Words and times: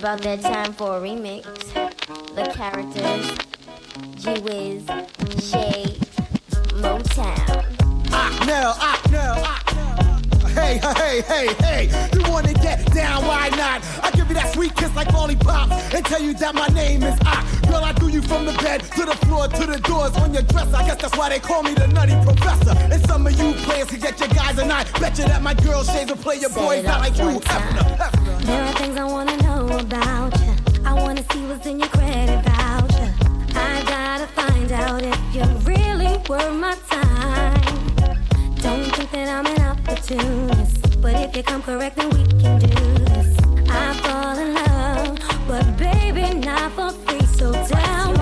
about 0.00 0.22
that 0.22 0.40
time 0.40 0.72
for 0.72 0.96
a 0.96 1.00
remix. 1.00 1.44
The 2.34 2.50
characters, 2.54 3.36
G 4.16 4.40
Wiz, 4.40 4.86
Shay, 5.44 5.84
Motown. 6.80 7.64
Ah, 8.10 8.44
no, 8.46 8.72
ah, 8.76 9.02
no, 9.12 9.34
ah. 9.44 9.60
Hey, 10.54 10.80
hey, 10.96 11.20
hey, 11.20 11.54
hey, 11.60 12.08
you 12.14 12.22
wanna 12.30 12.54
get 12.54 12.90
down, 12.94 13.26
why 13.26 13.50
not? 13.50 13.84
I 14.02 14.10
give 14.12 14.28
you 14.28 14.34
that 14.36 14.54
sweet 14.54 14.74
kiss 14.74 14.94
like 14.96 15.12
lollipops 15.12 15.94
and 15.94 16.02
tell 16.06 16.22
you 16.22 16.32
that 16.34 16.54
my 16.54 16.68
name 16.68 17.02
is 17.02 17.18
Ah. 17.26 17.44
Girl, 17.68 17.84
I 17.84 17.92
do 17.92 18.08
you 18.08 18.22
from 18.22 18.46
the 18.46 18.52
bed 18.54 18.80
to 18.96 19.04
the 19.04 19.16
floor 19.26 19.48
to 19.48 19.66
the 19.66 19.78
doors 19.80 20.16
on 20.16 20.32
your 20.32 20.42
dresser. 20.44 20.76
I 20.76 20.86
guess 20.86 20.96
that's 21.02 21.16
why 21.16 21.28
they 21.28 21.40
call 21.40 21.62
me 21.62 21.74
the 21.74 21.88
nutty 21.88 22.14
professor. 22.24 22.74
And 22.90 23.04
some 23.06 23.26
of 23.26 23.34
you 23.38 23.52
players 23.64 23.88
can 23.88 24.00
get 24.00 24.18
your 24.18 24.28
guys 24.30 24.58
and 24.58 24.72
I 24.72 24.84
bet 24.98 25.18
you 25.18 25.24
that 25.24 25.42
my 25.42 25.52
girl 25.52 25.84
shades 25.84 26.10
will 26.10 26.16
play 26.16 26.36
your 26.36 26.50
Say 26.50 26.60
boys 26.64 26.84
like 26.86 27.18
you. 27.18 27.38
Hefner, 27.40 27.96
Hefner. 27.98 28.46
There 28.46 28.62
are 28.64 28.72
things 28.72 28.96
I 28.96 29.04
wanna 29.04 29.39
I 29.72 30.94
wanna 30.94 31.22
see 31.32 31.46
what's 31.46 31.64
in 31.64 31.78
your 31.78 31.88
credit 31.90 32.44
voucher. 32.44 33.14
I 33.54 33.82
gotta 33.86 34.26
find 34.26 34.72
out 34.72 35.00
if 35.00 35.20
you 35.32 35.44
really 35.64 36.18
worth 36.28 36.54
my 36.54 36.74
time. 36.88 37.60
Don't 38.56 38.84
think 38.96 39.12
that 39.12 39.28
I'm 39.28 39.46
an 39.46 39.60
opportunist, 39.62 41.00
but 41.00 41.14
if 41.14 41.36
you 41.36 41.44
come 41.44 41.62
correct, 41.62 41.96
then 41.98 42.10
we 42.10 42.24
can 42.40 42.58
do 42.58 42.66
this. 43.04 43.38
I 43.70 43.94
fall 44.02 44.36
in 44.38 44.54
love, 44.54 45.18
but 45.46 45.76
baby, 45.76 46.34
not 46.40 46.72
for 46.72 46.90
free. 46.90 47.24
So 47.26 47.52
tell 47.52 48.12
me, 48.12 48.19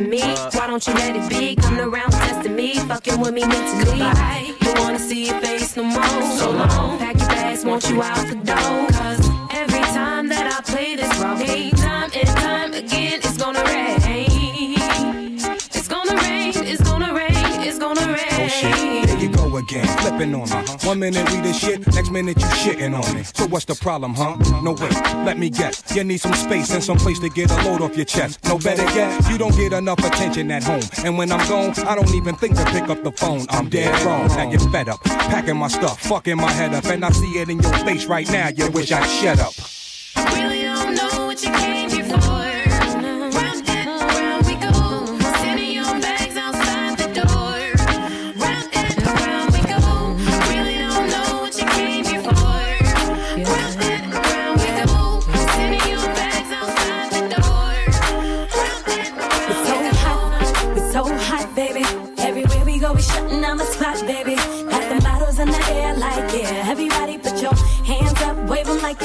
me. 0.00 0.20
Why 0.20 0.66
don't 0.66 0.86
you 0.86 0.94
let 0.94 1.16
it 1.16 1.28
be? 1.28 1.56
Coming 1.56 1.80
around 1.80 2.10
testing 2.10 2.56
me, 2.56 2.74
fucking 2.74 3.20
with 3.20 3.32
me 3.32 3.42
mentally. 3.46 3.98
Goodbye. 3.98 4.54
Don't 4.60 4.78
wanna 4.80 4.98
see 4.98 5.26
your 5.26 5.40
face 5.40 5.76
no 5.76 5.84
more. 5.84 6.02
So 6.38 6.50
long. 6.50 6.98
Pack 6.98 7.18
your 7.18 7.28
bags, 7.28 7.64
want 7.64 7.88
you 7.88 8.02
out 8.02 8.26
the 8.28 8.36
door. 8.36 9.13
On. 20.32 20.48
One 20.86 21.00
minute 21.00 21.28
we 21.30 21.40
the 21.40 21.52
shit, 21.52 21.86
next 21.92 22.10
minute 22.10 22.40
you 22.40 22.46
shitting 22.46 22.94
on 22.94 23.14
me. 23.14 23.24
So 23.24 23.46
what's 23.46 23.64
the 23.64 23.74
problem, 23.74 24.14
huh? 24.14 24.36
No 24.62 24.72
wait, 24.72 24.92
let 25.26 25.38
me 25.38 25.50
guess. 25.50 25.82
You 25.94 26.04
need 26.04 26.18
some 26.18 26.34
space 26.34 26.70
and 26.72 26.82
some 26.82 26.98
place 26.98 27.18
to 27.18 27.28
get 27.28 27.50
a 27.50 27.56
load 27.64 27.82
off 27.82 27.96
your 27.96 28.04
chest. 28.04 28.44
No 28.44 28.58
better 28.58 28.84
yet, 28.94 29.28
you 29.28 29.36
don't 29.36 29.56
get 29.56 29.72
enough 29.72 29.98
attention 29.98 30.50
at 30.52 30.62
home. 30.62 30.82
And 31.04 31.18
when 31.18 31.32
I'm 31.32 31.46
gone, 31.48 31.72
I 31.86 31.96
don't 31.96 32.14
even 32.14 32.36
think 32.36 32.56
to 32.56 32.64
pick 32.66 32.88
up 32.88 33.02
the 33.02 33.12
phone. 33.12 33.46
I'm 33.50 33.68
dead 33.68 33.92
wrong. 34.06 34.28
Now 34.28 34.48
you're 34.48 34.70
fed 34.70 34.88
up, 34.88 35.02
packing 35.04 35.56
my 35.56 35.68
stuff, 35.68 36.00
fucking 36.00 36.36
my 36.36 36.52
head 36.52 36.74
up, 36.74 36.84
and 36.86 37.04
I 37.04 37.10
see 37.10 37.38
it 37.38 37.48
in 37.48 37.58
your 37.58 37.72
face 37.78 38.06
right 38.06 38.30
now. 38.30 38.48
You 38.48 38.70
wish 38.70 38.92
I'd 38.92 39.06
shut 39.06 39.40
up. 39.40 39.52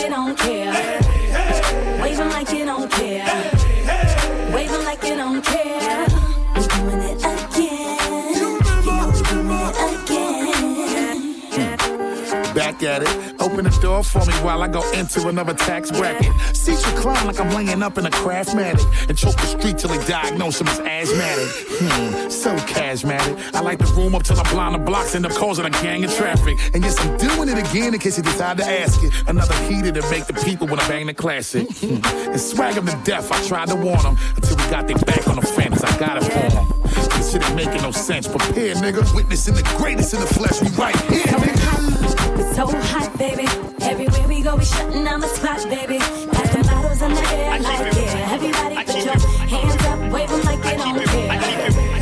You 0.01 0.09
don't 0.09 0.37
care. 0.37 0.73
Wave 2.01 2.19
'em 2.19 2.29
like 2.29 2.51
you 2.51 2.65
don't 2.65 2.89
care. 2.89 3.25
Wave 4.53 4.71
'em 4.71 4.83
like 4.85 5.03
you 5.03 5.15
don't 5.15 5.43
care. 5.43 6.05
It 6.55 7.23
again. 7.33 8.33
You 8.39 8.59
it 9.59 9.75
again. 9.89 11.17
Back 12.53 12.83
at 12.83 13.03
it. 13.03 13.28
Open 13.59 13.73
the 13.73 13.81
door 13.81 14.03
for 14.05 14.25
me 14.25 14.31
while 14.35 14.63
I 14.63 14.69
go 14.69 14.89
into 14.93 15.27
another 15.27 15.53
tax 15.53 15.91
bracket. 15.91 16.31
Seats 16.55 16.87
recline 16.87 17.27
like 17.27 17.41
I'm 17.41 17.49
laying 17.53 17.83
up 17.83 17.97
in 17.97 18.05
a 18.05 18.09
craftmatic. 18.09 19.09
And 19.09 19.17
choke 19.17 19.35
the 19.35 19.47
street 19.47 19.77
till 19.77 19.89
they 19.89 19.97
diagnose 20.07 20.61
him 20.61 20.67
as 20.69 20.79
asthmatic. 20.79 21.49
Hmm, 21.67 22.29
so 22.29 22.55
charismatic. 22.55 23.53
I 23.53 23.59
like 23.59 23.79
the 23.79 23.85
room 23.97 24.15
up 24.15 24.23
till 24.23 24.39
I 24.39 24.49
blind 24.49 24.75
the 24.75 24.79
blocks, 24.79 25.13
end 25.13 25.25
up 25.25 25.33
causing 25.33 25.65
a 25.65 25.69
gang 25.71 26.05
of 26.05 26.13
traffic. 26.13 26.57
And 26.73 26.85
yes, 26.85 26.97
I'm 27.01 27.17
doing 27.17 27.49
it 27.49 27.57
again 27.57 27.93
in 27.93 27.99
case 27.99 28.15
you 28.15 28.23
decide 28.23 28.55
to 28.59 28.63
ask 28.63 29.03
it. 29.03 29.11
Another 29.27 29.55
heater 29.65 29.91
to 29.91 30.09
make 30.09 30.25
the 30.25 30.39
people 30.45 30.65
when 30.65 30.79
I 30.79 30.87
bang 30.87 31.07
the 31.07 31.13
classic. 31.13 31.67
Hmm, 31.79 31.99
and 32.31 32.39
swag 32.39 32.75
them 32.75 32.85
to 32.85 32.97
death, 33.03 33.29
I 33.29 33.45
tried 33.45 33.67
to 33.67 33.75
warn 33.75 34.03
them. 34.03 34.17
Until 34.37 34.55
we 34.55 34.63
got 34.71 34.87
their 34.87 34.97
back 34.99 35.27
on 35.27 35.35
the 35.35 35.45
fence, 35.45 35.83
I 35.83 35.99
got 35.99 36.15
it 36.15 36.23
for 36.23 36.49
them. 36.55 36.79
This 37.17 37.33
shit 37.33 37.43
ain't 37.43 37.55
making 37.57 37.81
no 37.81 37.91
sense. 37.91 38.25
Prepare, 38.25 38.75
nigga. 38.75 39.13
Witnessing 39.13 39.55
the 39.55 39.63
greatest 39.77 40.13
in 40.13 40.21
the 40.21 40.27
flesh. 40.27 40.61
We 40.61 40.69
right 40.81 40.95
here, 41.11 41.25
nigga. 41.25 41.78
So 42.59 42.67
hot, 42.67 43.17
baby. 43.17 43.45
Everywhere 43.79 44.27
we 44.27 44.41
go, 44.41 44.57
we 44.57 44.65
shutting 44.65 45.05
down 45.05 45.21
the 45.21 45.29
spot, 45.29 45.63
baby. 45.69 45.97
Got 45.97 46.51
the 46.51 46.67
bottles 46.67 47.01
in 47.01 47.13
the 47.13 47.21
air 47.31 47.57
like 47.61 47.95
yeah. 47.95 48.33
Everybody 48.33 48.75
put 48.83 49.05
your 49.05 49.17
hands 49.47 49.85
up, 49.85 50.11
wave 50.11 50.29
'em 50.29 50.41
like 50.41 50.65
you 50.65 50.77
don't 50.77 51.05
care. 51.05 51.98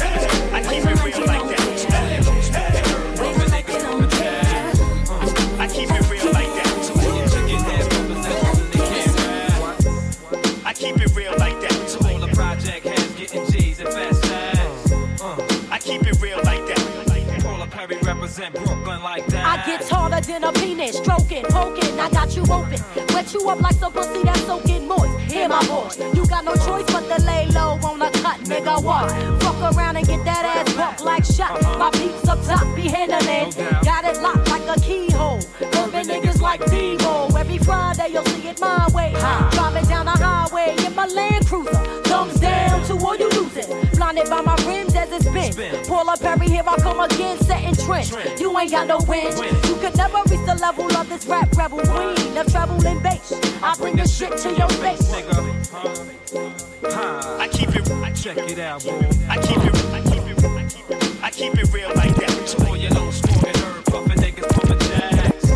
Harder 20.28 20.40
than 20.40 20.44
a 20.44 20.54
penis, 20.54 20.98
stroking, 20.98 21.44
poking. 21.46 22.00
I 22.00 22.10
got 22.10 22.36
you 22.36 22.44
open, 22.44 22.80
wet 23.14 23.34
you 23.34 23.50
up 23.50 23.62
like 23.62 23.76
some 23.76 23.92
pussy 23.92 24.24
that's 24.24 24.42
soaking 24.46 24.88
moist. 24.88 25.32
Hear 25.32 25.50
my 25.50 25.64
voice, 25.66 25.98
you 26.14 26.26
got 26.28 26.46
no 26.46 26.54
choice 26.56 26.86
but 26.92 27.08
to 27.08 27.24
lay 27.26 27.48
low 27.48 27.80
on 27.84 28.02
a 28.02 28.12
cut, 28.12 28.40
nigga. 28.42 28.84
What? 28.84 29.12
Fuck 29.42 29.76
around 29.76 29.98
and 29.98 30.08
get 30.08 30.24
that 30.26 30.46
ass 30.46 30.74
bumped 30.76 31.04
like 31.04 31.26
shot. 31.26 31.62
My 31.78 31.90
peeps 31.92 32.28
up 32.28 32.42
top 32.44 32.76
be 32.76 32.84
handling, 32.84 33.52
got 33.84 34.06
it 34.06 34.22
locked 34.22 34.50
like 34.50 34.78
a 34.78 34.80
keyhole. 34.82 35.40
Urban 35.62 36.08
niggas 36.08 36.42
like 36.42 36.62
Devo. 36.62 37.34
Every 37.38 37.58
Friday 37.60 38.10
you'll 38.14 38.26
see 38.26 38.48
it 38.48 38.60
my 38.60 38.88
way. 38.94 39.12
Driving 39.52 39.86
down 39.86 40.06
the 40.06 40.12
highway 40.12 40.76
in 40.86 40.96
my 40.96 41.08
Land 41.08 41.46
Cruiser, 41.48 41.84
thumbs 42.04 42.40
down 42.40 42.84
to 42.86 42.94
all 43.06 43.16
you 43.16 43.30
losing. 43.30 43.68
Blinded 43.92 44.30
by 44.30 44.42
my 44.42 44.56
rims 45.58 45.74
as 45.74 45.82
it. 45.82 45.88
Paula 45.88 46.18
Perry, 46.18 46.50
here 46.50 46.64
I 46.66 46.76
come 46.78 47.00
again, 47.00 47.38
setting 47.40 47.76
trends. 47.76 48.40
You 48.40 48.58
ain't 48.58 48.72
got 48.72 48.88
no 48.88 49.00
win. 49.08 49.26
You 49.68 49.76
could 49.76 49.98
never 49.98 50.18
reach 50.30 50.46
the 50.46 50.58
level 50.62 50.86
of 50.96 51.10
this 51.10 51.26
rap 51.26 51.52
rebel 51.56 51.80
queen 51.80 52.38
of 52.38 52.52
treble 52.52 52.86
and 52.86 53.02
bass. 53.04 53.34
I 53.62 53.76
bring 53.78 53.96
the 53.96 54.08
shit 54.08 54.38
to 54.38 54.50
your 54.54 54.70
face. 54.70 55.12
I 57.40 57.48
keep 57.52 57.76
it. 57.76 57.92
I 57.92 58.12
Check 58.18 58.38
it 58.38 58.60
out, 58.60 58.84
boy. 58.84 58.92
I 59.30 59.38
keep 59.38 59.58
it. 59.58 59.76
I 59.94 60.02
keep 60.02 60.24
it. 60.24 60.44
I 60.44 60.66
keep 60.68 60.90
it. 60.90 61.24
I 61.24 61.30
keep 61.30 61.54
it 61.56 61.74
real 61.74 61.90
like 61.96 62.16
that. 62.16 62.66
All 62.68 62.76
you 62.76 62.90
know, 62.90 63.12
smoking 63.12 63.62
herb, 63.62 63.86
puffing 63.86 64.18
niggas, 64.18 64.50
pumping 64.50 64.80
jacks. 64.80 65.52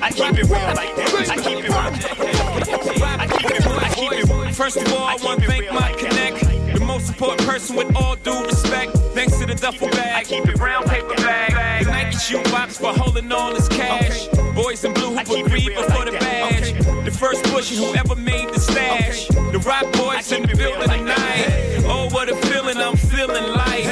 I 0.00 0.10
keep 0.10 0.38
it 0.38 0.44
real 0.44 0.74
like 0.74 0.94
that. 0.96 1.10
I 1.28 1.36
keep 1.36 1.64
it. 1.64 1.70
I 1.70 3.26
keep 3.26 3.50
it. 3.50 3.66
I 3.66 3.94
keep 3.94 4.12
it. 4.12 4.54
First 4.54 4.76
of 4.76 4.92
all, 4.92 5.04
I 5.04 5.16
want 5.24 5.42
to 5.42 5.46
thank 5.48 5.72
my 5.72 5.92
connect, 5.92 6.40
the 6.78 6.84
most 6.84 7.08
important 7.08 7.48
person 7.48 7.76
with 7.76 7.94
all 7.96 8.14
due 8.16 8.44
respect. 8.44 8.99
Thanks 9.20 9.36
to 9.36 9.44
the 9.44 9.54
duffel 9.54 9.90
bag, 9.90 10.16
I 10.16 10.24
keep 10.24 10.48
it 10.48 10.56
brown 10.56 10.82
paper 10.84 11.14
bag, 11.16 11.84
the 11.84 11.90
Nike 11.90 12.16
shoe 12.16 12.42
box 12.44 12.78
for 12.78 12.90
holding 12.94 13.30
all 13.30 13.54
his 13.54 13.68
cash. 13.68 14.28
Boys 14.54 14.82
in 14.82 14.94
blue 14.94 15.14
who 15.14 15.22
put 15.22 15.44
greed 15.50 15.74
before 15.76 16.06
the 16.06 16.12
badge. 16.12 16.72
The 17.04 17.10
first 17.10 17.44
bush 17.52 17.76
who 17.76 17.94
ever 17.96 18.16
made 18.16 18.48
the 18.48 18.58
stash. 18.58 19.28
The 19.28 19.62
rock 19.66 19.92
boys 19.92 20.32
in 20.32 20.46
the 20.46 20.56
building 20.56 20.88
tonight. 20.88 21.84
Oh, 21.84 22.08
what 22.12 22.30
a 22.30 22.36
feeling 22.48 22.78
I'm 22.78 22.96
feeling 22.96 23.52
like. 23.52 23.84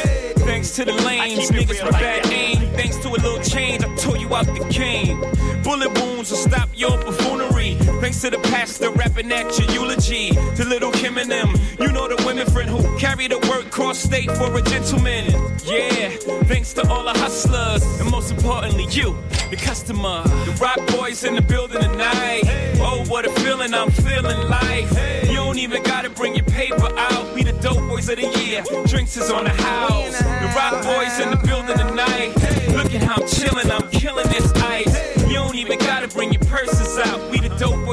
Thanks 0.48 0.70
to 0.76 0.86
the 0.86 0.94
lanes, 0.94 1.50
niggas 1.50 1.84
with 1.84 1.92
bad 1.92 2.26
aim. 2.32 2.72
Thanks 2.72 2.96
to 2.96 3.08
a 3.08 3.10
little 3.10 3.42
change, 3.42 3.84
I 3.84 3.94
tore 3.96 4.16
you 4.16 4.34
out 4.34 4.46
the 4.46 4.66
game. 4.70 5.20
Bullet 5.62 5.92
wounds 6.00 6.30
will 6.30 6.38
stop 6.38 6.70
your 6.74 6.96
buffoonery. 7.04 7.76
Thanks 8.00 8.20
to 8.20 8.30
the 8.30 8.38
pastor 8.38 8.90
rapping 8.90 9.30
at 9.32 9.58
your 9.58 9.70
eulogy. 9.70 10.30
To 10.30 10.64
little 10.64 10.92
Kim 10.92 11.18
and 11.18 11.30
them. 11.30 11.52
You 11.80 11.92
know 11.92 12.08
the 12.08 12.22
women 12.24 12.46
friend 12.46 12.70
who 12.70 12.96
carry 12.98 13.26
the 13.28 13.38
work 13.50 13.70
cross 13.70 13.98
state 13.98 14.30
for 14.32 14.56
a 14.56 14.62
gentleman. 14.62 15.26
Yeah, 15.64 16.10
thanks 16.44 16.72
to 16.74 16.88
all 16.88 17.04
the 17.04 17.18
hustlers. 17.18 17.82
And 18.00 18.10
most 18.10 18.30
importantly, 18.30 18.86
you, 18.90 19.16
the 19.50 19.56
customer. 19.56 20.22
The 20.22 20.56
rock 20.60 20.78
boys 20.96 21.24
in 21.24 21.34
the 21.34 21.42
building 21.42 21.80
tonight. 21.80 22.42
Oh, 22.80 23.04
what 23.08 23.26
a 23.26 23.30
feeling 23.40 23.74
I'm 23.74 23.90
feeling 23.90 24.48
life. 24.48 24.90
You 25.28 25.36
don't 25.36 25.58
even 25.58 25.82
gotta 25.82 26.10
bring 26.10 26.34
your 26.34 26.46
paper 26.46 26.88
out. 26.96 27.34
We 27.34 27.42
the 27.42 27.52
dope 27.52 27.80
boys 27.88 28.08
of 28.08 28.16
the 28.16 28.28
year. 28.40 28.62
Drinks 28.86 29.16
is 29.16 29.30
on 29.30 29.44
the 29.44 29.50
house. 29.50 30.18
The 30.18 30.52
rock 30.56 30.84
boys 30.84 31.18
in 31.20 31.30
the 31.30 31.40
building 31.46 31.76
tonight. 31.76 32.34
Look 32.76 32.94
at 32.94 33.02
how 33.02 33.20
I'm 33.20 33.28
chilling, 33.28 33.70
I'm 33.70 33.90
killing 33.90 34.28
this 34.28 34.52
ice. 34.54 35.26
You 35.28 35.34
don't 35.34 35.56
even 35.56 35.78
gotta 35.78 36.08
bring 36.08 36.32
your 36.32 36.42
purses 36.44 36.98
out. 36.98 37.27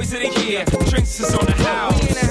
Boys 0.05 0.13
of 0.13 0.35
the 0.35 0.45
year. 0.45 0.65
Drinks 0.65 1.19
is 1.19 1.33
on 1.33 1.45
the 1.45 1.51
house. 1.53 2.24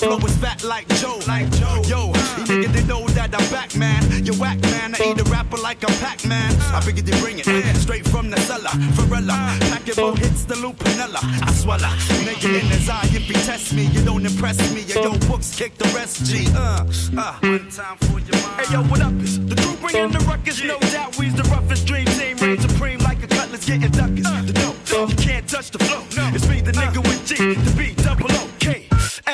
The 0.00 0.06
flow 0.06 0.18
is 0.18 0.36
fat 0.36 0.62
like 0.64 0.88
Joe. 1.00 1.18
Like 1.26 1.50
Joe. 1.52 1.82
Yo, 1.86 2.06
you 2.06 2.44
niggas 2.44 2.72
they 2.72 2.84
know 2.84 3.06
that 3.08 3.34
I'm 3.34 3.50
back, 3.50 3.74
man. 3.76 4.02
You 4.24 4.34
whack, 4.34 4.60
man. 4.62 4.94
I 4.94 5.10
eat 5.10 5.20
a 5.20 5.24
rapper 5.24 5.56
like 5.58 5.82
a 5.82 5.86
Pac-Man. 5.86 6.52
I 6.74 6.80
figured 6.80 7.06
they 7.06 7.18
bring 7.20 7.38
it 7.38 7.46
straight 7.76 8.06
from 8.06 8.30
the 8.30 8.38
cellar. 8.40 8.70
Varela, 8.96 9.56
pack 9.70 9.88
it 9.88 9.96
more 9.96 10.16
hits 10.16 10.44
the 10.44 10.56
loop. 10.56 10.76
lupinella. 10.76 11.20
I 11.22 11.52
swallow. 11.52 11.88
Nigga 12.26 12.60
in 12.60 12.66
his 12.66 12.88
eye, 12.88 13.08
if 13.12 13.26
he 13.26 13.32
test 13.32 13.72
me, 13.72 13.86
you 13.86 14.04
don't 14.04 14.24
impress 14.24 14.58
me. 14.74 14.82
Yo, 14.82 15.02
yo, 15.02 15.18
books 15.28 15.54
kick 15.56 15.76
the 15.78 15.88
rest, 15.94 16.24
G. 16.26 16.46
Uh, 16.54 16.84
uh. 17.16 17.38
One 17.40 17.70
time 17.70 17.96
for 17.98 18.20
your 18.20 18.36
mind. 18.42 18.60
Hey, 18.60 18.72
yo, 18.72 18.82
what 18.84 19.00
up? 19.00 19.14
Is 19.22 19.44
the 19.46 19.56
crew 19.56 19.76
bringing 19.76 20.12
the 20.12 20.20
ruckus? 20.20 20.62
No 20.62 20.78
doubt, 20.92 21.16
we's 21.18 21.34
the 21.34 21.44
roughest 21.44 21.86
dream 21.86 22.06
team. 22.06 22.36
Reign 22.38 22.60
supreme 22.60 22.98
like 23.00 23.22
a 23.22 23.26
cutlass 23.26 23.64
getting 23.64 23.90
duckers. 23.90 24.28
The 24.46 24.52
dope, 24.52 25.10
you 25.10 25.16
can't 25.16 25.48
touch 25.48 25.70
the 25.70 25.78
flow. 25.78 26.02
It's 26.34 26.48
me, 26.48 26.60
the 26.60 26.72
nigga 26.72 27.02
with 27.02 27.26
G, 27.26 27.54
the 27.54 27.74
B, 27.76 27.94
double 28.02 28.32
O, 28.32 28.45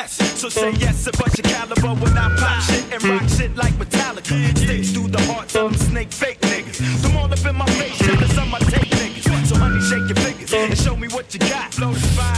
S. 0.03 0.41
So 0.41 0.49
say 0.49 0.73
yes, 0.73 1.07
a 1.07 1.13
bunch 1.13 1.39
of 1.39 1.45
caliber 1.45 1.95
when 2.03 2.17
I 2.19 2.35
pop 2.37 2.63
shit 2.63 2.85
and 2.93 3.03
rock 3.05 3.29
shit 3.29 3.55
like 3.57 3.75
Metallica. 3.75 4.59
Sticks 4.59 4.91
through 4.91 5.09
the 5.09 5.23
hearts 5.23 5.55
of 5.55 5.71
them 5.71 5.81
snake 5.81 6.13
fake 6.13 6.41
niggas. 6.41 6.79
Them 7.03 7.17
all 7.17 7.33
up 7.33 7.45
in 7.47 7.57
my 7.57 7.67
face, 7.79 7.99
jealous 7.99 8.37
of 8.37 8.49
my 8.49 8.59
tape 8.59 8.91
niggas. 8.99 9.47
So 9.47 9.57
honey, 9.57 9.81
shake 9.81 10.09
your 10.11 10.19
fingers 10.25 10.53
and 10.53 10.77
show 10.79 10.97
me 10.97 11.09
what 11.09 11.33
you 11.33 11.41
got. 11.41 11.71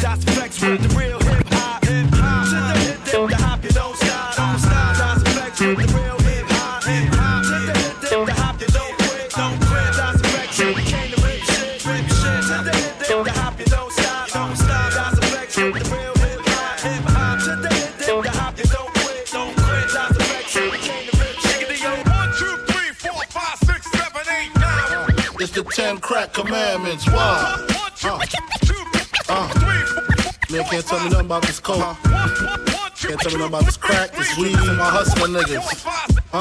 That's 0.03 0.25
flex 0.35 0.61
with 0.61 0.83
the 0.83 0.99
real 0.99 1.24
Uh, 26.75 27.67
uh. 29.29 29.49
Man 30.51 30.65
can't 30.65 30.85
tell 30.85 30.99
me 31.05 31.09
nothing 31.09 31.27
about 31.27 31.43
this 31.43 31.61
coke. 31.61 31.79
Can't 31.79 33.21
tell 33.21 33.31
me 33.31 33.39
nothing 33.39 33.43
about 33.47 33.65
this 33.65 33.77
crack, 33.77 34.11
this 34.11 34.37
weed, 34.37 34.57
and 34.57 34.77
my 34.77 34.91
hustler 34.91 35.29
niggas. 35.29 35.87
Uh. 36.33 36.41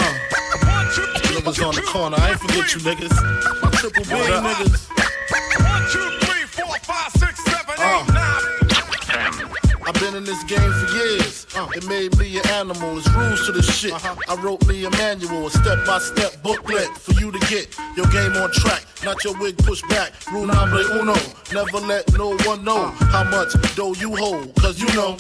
Niggas 1.30 1.64
on 1.68 1.76
the 1.76 1.82
corner, 1.84 2.18
I 2.20 2.32
ain't 2.32 2.40
forget 2.40 2.74
you 2.74 2.82
niggas. 2.82 3.62
My 3.62 3.70
triple 3.78 4.04
B 4.06 4.10
niggas. 4.10 4.90
I've 9.86 9.94
been 10.00 10.16
in 10.16 10.24
this 10.24 10.44
game 10.46 10.72
for 10.72 10.96
years. 10.96 11.43
Uh, 11.56 11.68
it 11.76 11.88
made 11.88 12.18
me 12.18 12.38
an 12.38 12.48
animal. 12.50 12.98
It's 12.98 13.08
rules 13.14 13.46
to 13.46 13.52
the 13.52 13.62
shit. 13.62 13.94
I 13.94 14.36
wrote 14.42 14.66
me 14.68 14.86
a 14.86 14.90
manual, 14.92 15.48
a 15.48 15.52
step 15.52 15.86
by 15.86 16.00
step 16.00 16.42
booklet 16.42 16.88
for 16.98 17.14
you 17.14 17.32
to 17.32 17.40
get 17.48 17.78
your 17.96 18.08
game 18.08 18.34
on 18.42 18.52
track. 18.52 18.84
Not 19.04 19.24
your 19.24 19.38
wig 19.40 19.58
pushed 19.60 19.88
back. 19.90 20.14
Rule 20.32 20.48
number 20.48 20.82
uno. 20.82 21.16
Never 21.54 21.78
let 21.86 22.12
no 22.18 22.36
one 22.46 22.64
know 22.64 22.88
how 23.14 23.24
much 23.26 23.54
dough 23.76 23.94
you 23.94 24.16
hold. 24.16 24.56
Cause 24.56 24.80
you 24.80 24.88
know. 24.96 25.18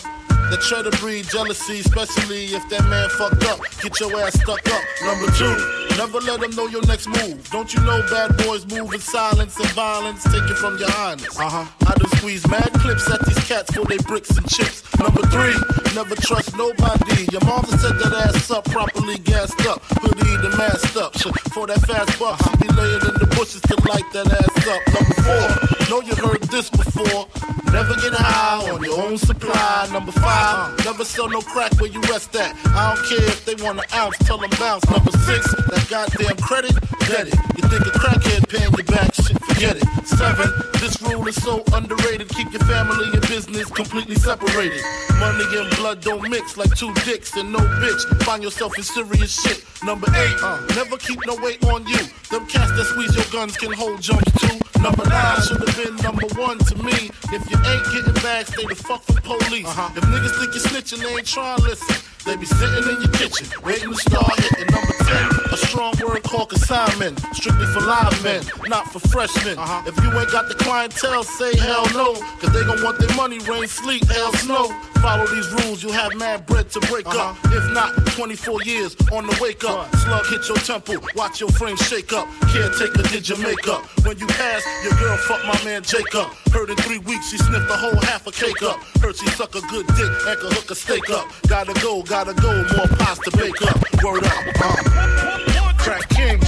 That 0.49 0.59
try 0.59 0.81
to 0.83 0.91
breed 0.99 1.25
jealousy, 1.29 1.79
especially 1.79 2.53
if 2.53 2.67
that 2.69 2.83
man 2.89 3.07
fucked 3.09 3.45
up. 3.45 3.59
Get 3.81 3.97
your 4.01 4.19
ass 4.19 4.33
stuck 4.35 4.59
up. 4.69 4.83
Number 5.01 5.31
two, 5.31 5.55
never 5.97 6.19
let 6.21 6.39
them 6.39 6.51
know 6.55 6.67
your 6.67 6.85
next 6.85 7.07
move. 7.07 7.49
Don't 7.49 7.73
you 7.73 7.81
know 7.81 8.01
bad 8.09 8.35
boys 8.37 8.65
move 8.67 8.93
in 8.93 8.99
silence 8.99 9.57
and 9.59 9.69
violence? 9.69 10.23
Take 10.23 10.49
it 10.49 10.57
from 10.57 10.77
your 10.77 10.89
highness. 10.91 11.37
Uh 11.39 11.49
huh. 11.49 11.65
I 11.87 11.93
done 11.95 12.09
squeeze 12.17 12.47
mad 12.47 12.71
clips 12.73 13.09
at 13.09 13.25
these 13.25 13.39
cats 13.47 13.73
for 13.73 13.85
they 13.85 13.97
bricks 13.97 14.35
and 14.37 14.47
chips. 14.49 14.83
Number 14.99 15.21
three, 15.27 15.55
never 15.95 16.15
trust 16.15 16.55
nobody. 16.57 17.27
Your 17.31 17.43
mama 17.45 17.67
set 17.67 17.97
that 17.99 18.13
ass 18.27 18.51
up, 18.51 18.65
properly 18.65 19.17
gassed 19.19 19.65
up. 19.67 19.81
Hoodie 20.01 20.37
the 20.37 20.55
masked 20.57 20.97
up. 20.97 21.13
For 21.53 21.67
that 21.67 21.81
fast 21.81 22.19
buck, 22.19 22.39
she 22.41 22.67
be 22.67 22.73
laying 22.73 23.01
in 23.01 23.15
the 23.19 23.27
bushes 23.35 23.61
to 23.61 23.75
light 23.87 24.07
that 24.13 24.27
ass 24.31 24.67
up. 24.67 24.81
Number 24.93 25.15
four, 25.21 25.89
know 25.89 26.01
you 26.01 26.15
heard 26.15 26.41
this 26.43 26.69
before. 26.69 27.27
Never 27.73 27.95
get 27.95 28.13
high 28.13 28.69
on 28.69 28.83
your 28.83 29.01
own 29.01 29.17
supply. 29.17 29.89
Number 29.91 30.11
five, 30.11 30.77
never 30.85 31.03
sell 31.03 31.27
no 31.27 31.41
crack 31.41 31.73
where 31.81 31.89
you 31.89 32.01
rest 32.01 32.35
at. 32.35 32.55
I 32.67 32.93
don't 32.93 33.05
care 33.09 33.27
if 33.27 33.45
they 33.45 33.55
want 33.63 33.79
an 33.79 33.85
ounce, 33.93 34.17
tell 34.19 34.37
them 34.37 34.51
bounce. 34.59 34.87
Number 34.89 35.11
six, 35.11 35.51
that 35.51 35.82
goddamn 35.89 36.37
credit, 36.37 36.73
get 37.07 37.27
it. 37.27 37.35
You 37.57 37.63
think 37.69 37.85
a 37.85 37.91
crackhead 37.97 38.47
paying 38.49 38.71
you 38.77 38.83
back, 38.83 39.13
shit, 39.13 39.37
forget 39.43 39.77
it. 39.77 39.85
Seven, 40.05 40.49
this 40.79 41.01
rule 41.01 41.27
is 41.27 41.41
so 41.41 41.63
underrated. 41.73 42.29
Keep 42.29 42.51
your 42.51 42.61
family 42.61 43.05
and 43.13 43.21
business 43.27 43.69
completely 43.69 44.15
separated. 44.15 44.81
Money 45.19 45.45
and 45.57 45.69
blood 45.77 46.01
don't 46.01 46.27
mix 46.29 46.57
like 46.57 46.73
two 46.75 46.93
dicks 47.05 47.35
and 47.35 47.51
no 47.51 47.59
bitch. 47.59 48.23
Find 48.23 48.43
yourself 48.43 48.77
in 48.77 48.83
serious 48.83 49.41
shit. 49.41 49.63
Number 49.83 50.07
eight, 50.15 50.37
uh, 50.43 50.59
never 50.75 50.97
keep 50.97 51.19
no 51.25 51.35
weight 51.41 51.63
on 51.65 51.85
you. 51.87 51.99
Them 52.29 52.45
cats 52.47 52.71
that 52.71 52.85
squeeze 52.85 53.15
your 53.15 53.25
guns 53.31 53.57
can 53.57 53.71
hold 53.73 54.01
jumps 54.01 54.31
too. 54.39 54.59
Number 54.81 55.07
nine 55.07 55.41
should 55.41 55.67
have 55.67 55.75
been 55.77 55.95
number 55.97 56.27
one 56.35 56.57
to 56.59 56.75
me. 56.83 57.09
If 57.31 57.49
you 57.49 57.57
ain't 57.57 57.85
getting 57.93 58.21
back, 58.21 58.47
stay 58.47 58.65
the 58.65 58.75
fuck 58.75 59.03
from 59.03 59.17
police. 59.17 59.65
uh 59.67 59.89
If 59.95 60.03
niggas 60.03 60.35
think 60.39 60.53
you're 60.53 60.63
snitching, 60.63 61.03
they 61.03 61.15
ain't 61.15 61.25
trying 61.27 61.57
to 61.57 61.63
listen. 61.63 62.12
They 62.25 62.37
be 62.37 62.45
sitting 62.45 62.89
in 62.89 63.01
your 63.01 63.11
kitchen, 63.11 63.47
waiting 63.63 63.89
to 63.89 63.95
start 63.95 64.39
hitting 64.39 64.73
number 64.73 64.93
10. 64.93 65.29
A 65.51 65.57
strong 65.57 65.93
word 66.07 66.23
called 66.23 66.49
consignment, 66.49 67.19
strictly 67.33 67.65
for 67.67 67.81
live 67.81 68.23
men, 68.23 68.41
not 68.67 68.87
for 68.91 68.99
freshmen. 68.99 69.57
Uh-huh. 69.57 69.83
If 69.85 70.01
you 70.01 70.09
ain't 70.17 70.31
got 70.31 70.47
the 70.47 70.55
clientele, 70.55 71.23
say 71.23 71.57
hell 71.57 71.85
no, 71.93 72.15
cause 72.39 72.53
they 72.53 72.63
gon' 72.63 72.81
want 72.81 72.97
their 72.99 73.13
money, 73.17 73.39
rain, 73.39 73.67
sleet, 73.67 74.05
hell, 74.05 74.31
snow. 74.33 74.71
Follow 75.01 75.27
these 75.27 75.51
rules, 75.51 75.83
you'll 75.83 75.91
have 75.91 76.15
mad 76.15 76.45
bread 76.45 76.69
to 76.69 76.79
break 76.87 77.05
up. 77.07 77.35
Uh-huh. 77.35 77.57
If 77.57 77.73
not, 77.73 77.91
24 78.15 78.63
years 78.63 78.95
on 79.11 79.27
the 79.27 79.37
wake 79.41 79.65
up. 79.65 79.93
Slug 79.97 80.25
hit 80.27 80.47
your 80.47 80.57
temple, 80.57 80.95
watch 81.15 81.41
your 81.41 81.49
frame 81.49 81.75
shake 81.75 82.13
up. 82.13 82.25
Caretaker 82.53 83.03
did 83.11 83.27
your 83.27 83.37
makeup. 83.39 83.83
When 84.05 84.17
you 84.17 84.27
pass, 84.27 84.63
your 84.81 84.93
girl 84.97 85.17
fuck 85.17 85.43
my 85.43 85.61
man 85.65 85.83
Jacob. 85.83 86.31
Heard 86.53 86.69
in 86.69 86.77
three 86.77 86.99
weeks 86.99 87.31
she 87.31 87.37
sniffed 87.37 87.69
a 87.69 87.75
whole 87.75 87.99
half 88.07 88.27
a 88.27 88.31
cake 88.31 88.61
up. 88.63 88.77
Heard 89.01 89.17
she 89.17 89.27
suck 89.35 89.55
a 89.55 89.61
good 89.67 89.85
dick 89.87 90.11
and 90.27 90.39
could 90.39 90.53
hook 90.53 90.71
a 90.71 90.75
steak 90.75 91.09
up. 91.09 91.27
Gotta 91.47 91.73
go, 91.81 92.01
gotta 92.13 92.33
go, 92.35 92.53
more 92.77 92.87
pies 92.89 93.17
to 93.17 93.31
bake 93.35 93.59
up. 93.63 94.03
Word 94.03 94.23
up. 94.23 94.33
Uh. 94.61 95.73
Crack 95.79 96.07
King, 96.09 96.39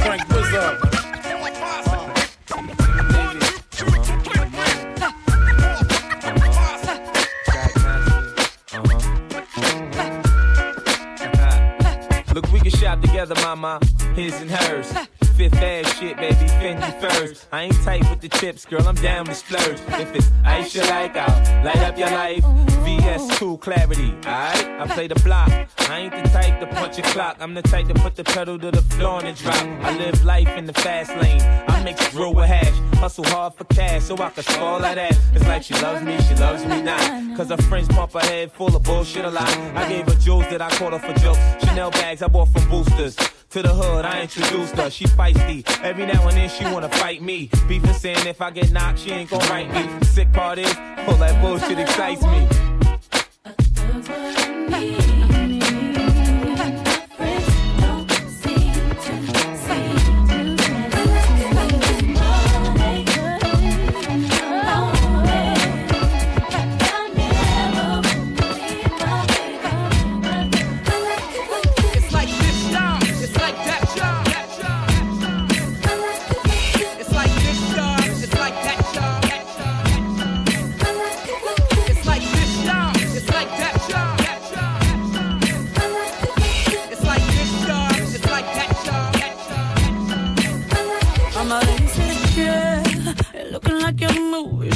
Frank 0.00 0.28
Wizard. 0.28 0.78
Look, 12.34 12.52
we 12.52 12.60
can 12.60 12.70
shop 12.70 13.00
together, 13.00 13.34
mama. 13.36 13.80
His 14.14 14.38
and 14.42 14.50
hers. 14.50 14.92
Fifth 15.38 15.62
ass 15.62 15.96
shit, 15.96 16.16
baby, 16.16 16.34
Fendi 16.34 17.00
first. 17.00 17.46
I 17.52 17.62
ain't 17.62 17.82
tight 17.84 18.10
with 18.10 18.20
the 18.20 18.28
chips, 18.28 18.64
girl, 18.64 18.82
I'm 18.88 18.96
down 18.96 19.26
to 19.26 19.34
splurge. 19.36 19.78
If 19.86 20.12
it's 20.16 20.26
Aisha 20.42 20.82
like, 20.90 21.16
I'll 21.16 21.64
light 21.64 21.76
up 21.76 21.96
your 21.96 22.10
life. 22.10 22.42
VS2 22.82 23.60
clarity, 23.60 24.10
alright? 24.26 24.64
I 24.80 24.86
play 24.88 25.06
the 25.06 25.14
block. 25.20 25.48
I 25.78 26.00
ain't 26.00 26.12
the 26.12 26.28
type 26.30 26.58
to 26.58 26.66
punch 26.66 26.98
a 26.98 27.02
clock. 27.02 27.36
I'm 27.38 27.54
the 27.54 27.62
type 27.62 27.86
to 27.86 27.94
put 27.94 28.16
the 28.16 28.24
pedal 28.24 28.58
to 28.58 28.72
the 28.72 28.82
floor 28.82 29.24
and 29.24 29.38
drop. 29.38 29.62
I 29.84 29.96
live 29.96 30.24
life 30.24 30.48
in 30.48 30.66
the 30.66 30.72
fast 30.72 31.14
lane. 31.22 31.40
I 31.68 31.84
mix 31.84 32.08
grill 32.08 32.34
with 32.34 32.46
hash. 32.46 32.76
Hustle 32.98 33.24
hard 33.26 33.54
for 33.54 33.62
cash 33.64 34.02
so 34.02 34.16
I 34.16 34.30
can 34.30 34.42
spoil 34.42 34.80
that. 34.80 34.98
It's 34.98 35.46
like 35.46 35.62
she 35.62 35.74
loves 35.74 36.02
me, 36.02 36.18
she 36.22 36.34
loves 36.34 36.64
me 36.64 36.82
not. 36.82 37.36
Cause 37.36 37.50
her 37.50 37.56
friends 37.68 37.86
pump 37.86 38.12
her 38.14 38.20
head 38.20 38.50
full 38.50 38.74
of 38.74 38.82
bullshit 38.82 39.24
a 39.24 39.30
lot. 39.30 39.56
I 39.76 39.88
gave 39.88 40.04
her 40.06 40.18
jewels 40.18 40.48
that 40.50 40.60
I 40.60 40.68
caught 40.70 40.94
her 40.94 40.98
for 40.98 41.16
jokes. 41.20 41.67
Chanel 41.78 41.92
bags 41.92 42.22
I 42.22 42.26
bought 42.26 42.48
from 42.48 42.68
boosters. 42.68 43.14
To 43.50 43.62
the 43.62 43.68
hood, 43.68 44.04
I 44.04 44.22
introduced 44.22 44.74
her. 44.74 44.90
She 44.90 45.04
feisty. 45.04 45.62
Every 45.84 46.06
now 46.06 46.26
and 46.26 46.36
then 46.36 46.48
she 46.48 46.64
wanna 46.64 46.88
fight 46.88 47.22
me. 47.22 47.50
Beefing 47.68 47.92
saying 47.92 48.26
if 48.26 48.42
I 48.42 48.50
get 48.50 48.72
knocked, 48.72 48.98
she 48.98 49.12
ain't 49.12 49.30
gon' 49.30 49.48
write 49.48 49.72
me. 49.72 50.04
Sick 50.04 50.32
part 50.32 50.58
is, 50.58 50.76
all 51.06 51.14
that 51.18 51.40
bullshit 51.40 51.78
excites 51.78 52.24
me. 52.24 52.48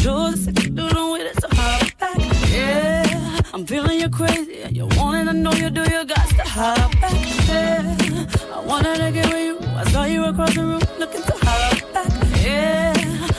The 0.02 0.36
sexy 0.36 0.70
dude 0.70 0.96
on 0.96 1.12
with 1.12 1.22
it, 1.22 1.40
so 1.40 1.48
hop 1.52 1.98
back. 1.98 2.18
Yeah, 2.50 3.40
I'm 3.54 3.66
feeling 3.66 4.00
you 4.00 4.08
crazy. 4.08 4.62
And 4.62 4.76
you 4.76 4.86
want 4.96 5.28
it, 5.28 5.30
I 5.30 5.32
know 5.32 5.52
you 5.52 5.70
do. 5.70 5.82
You 5.82 6.04
got 6.04 6.28
to 6.28 6.42
hop 6.42 6.90
back. 7.00 7.12
Yeah, 7.48 8.26
I 8.52 8.60
wanted 8.60 8.96
to 8.96 9.12
get 9.12 9.26
with 9.28 9.44
you. 9.44 9.58
I 9.76 9.84
saw 9.90 10.04
you 10.04 10.24
across 10.24 10.54
the 10.54 10.62
room 10.62 10.82
looking 10.98 11.22
to 11.22 11.34
hop 11.42 11.92
back. 11.94 12.10
Yeah, 12.42 12.92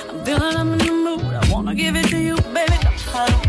I'm 0.10 0.24
feeling 0.25 0.55
I'm 0.55 0.72
in 0.74 0.77
the 0.79 0.91
mood. 0.91 1.34
I 1.34 1.51
wanna 1.51 1.75
give 1.75 1.96
it 1.96 2.08
to 2.10 2.17
you, 2.17 2.36
baby. 2.53 2.77
Come 2.82 2.93
hop 2.98 3.42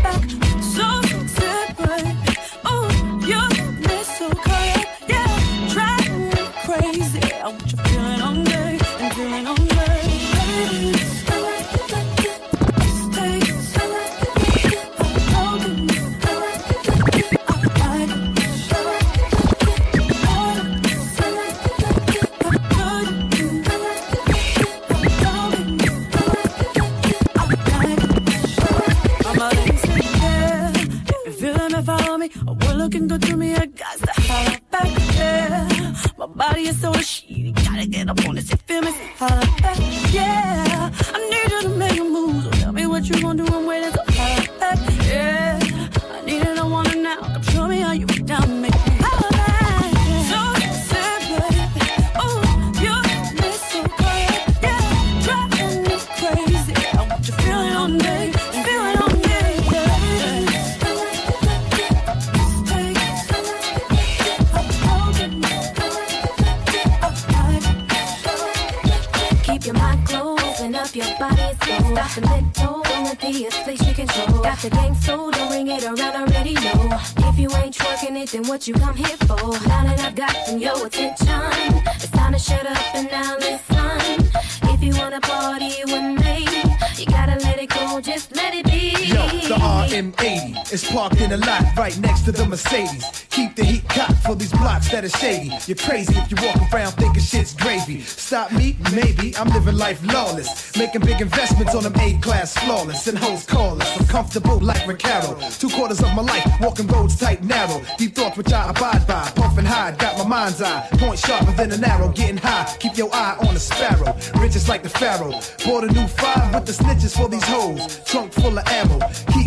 life 99.85 100.03
lawless. 100.13 100.75
Making 100.75 101.01
big 101.01 101.21
investments 101.21 101.75
on 101.75 101.83
them 101.83 101.93
A-class 101.99 102.57
flawless. 102.57 103.07
And 103.07 103.17
hoes 103.17 103.45
call 103.45 103.79
us. 103.79 103.99
I'm 103.99 104.07
comfortable 104.07 104.57
like 104.59 104.87
Ricardo. 104.87 105.37
Two 105.61 105.69
quarters 105.69 106.01
of 106.01 106.11
my 106.15 106.23
life, 106.23 106.45
walking 106.59 106.87
roads 106.87 107.15
tight, 107.19 107.43
narrow. 107.43 107.79
Deep 107.97 108.15
thoughts 108.15 108.35
which 108.35 108.51
I 108.51 108.71
abide 108.71 109.05
by. 109.05 109.23
Puffing 109.35 109.65
high, 109.65 109.91
got 109.91 110.17
my 110.17 110.27
mind's 110.27 110.61
eye. 110.61 110.87
Point 110.93 111.19
sharper 111.19 111.51
than 111.51 111.71
an 111.71 111.83
arrow. 111.83 112.09
Getting 112.09 112.37
high, 112.37 112.65
keep 112.79 112.97
your 112.97 113.13
eye 113.13 113.37
on 113.45 113.53
the 113.53 113.59
sparrow. 113.59 114.11
Riches 114.41 114.67
like 114.67 114.81
the 114.81 114.89
pharaoh. 114.89 115.39
Bought 115.65 115.83
a 115.83 115.91
new 115.93 116.07
five 116.07 116.55
with 116.55 116.65
the 116.65 116.73
snitches 116.73 117.15
for 117.15 117.29
these 117.29 117.43
hoes. 117.43 117.99
Trunk 118.05 118.33
full 118.33 118.57
of 118.57 118.65
ammo. 118.67 118.97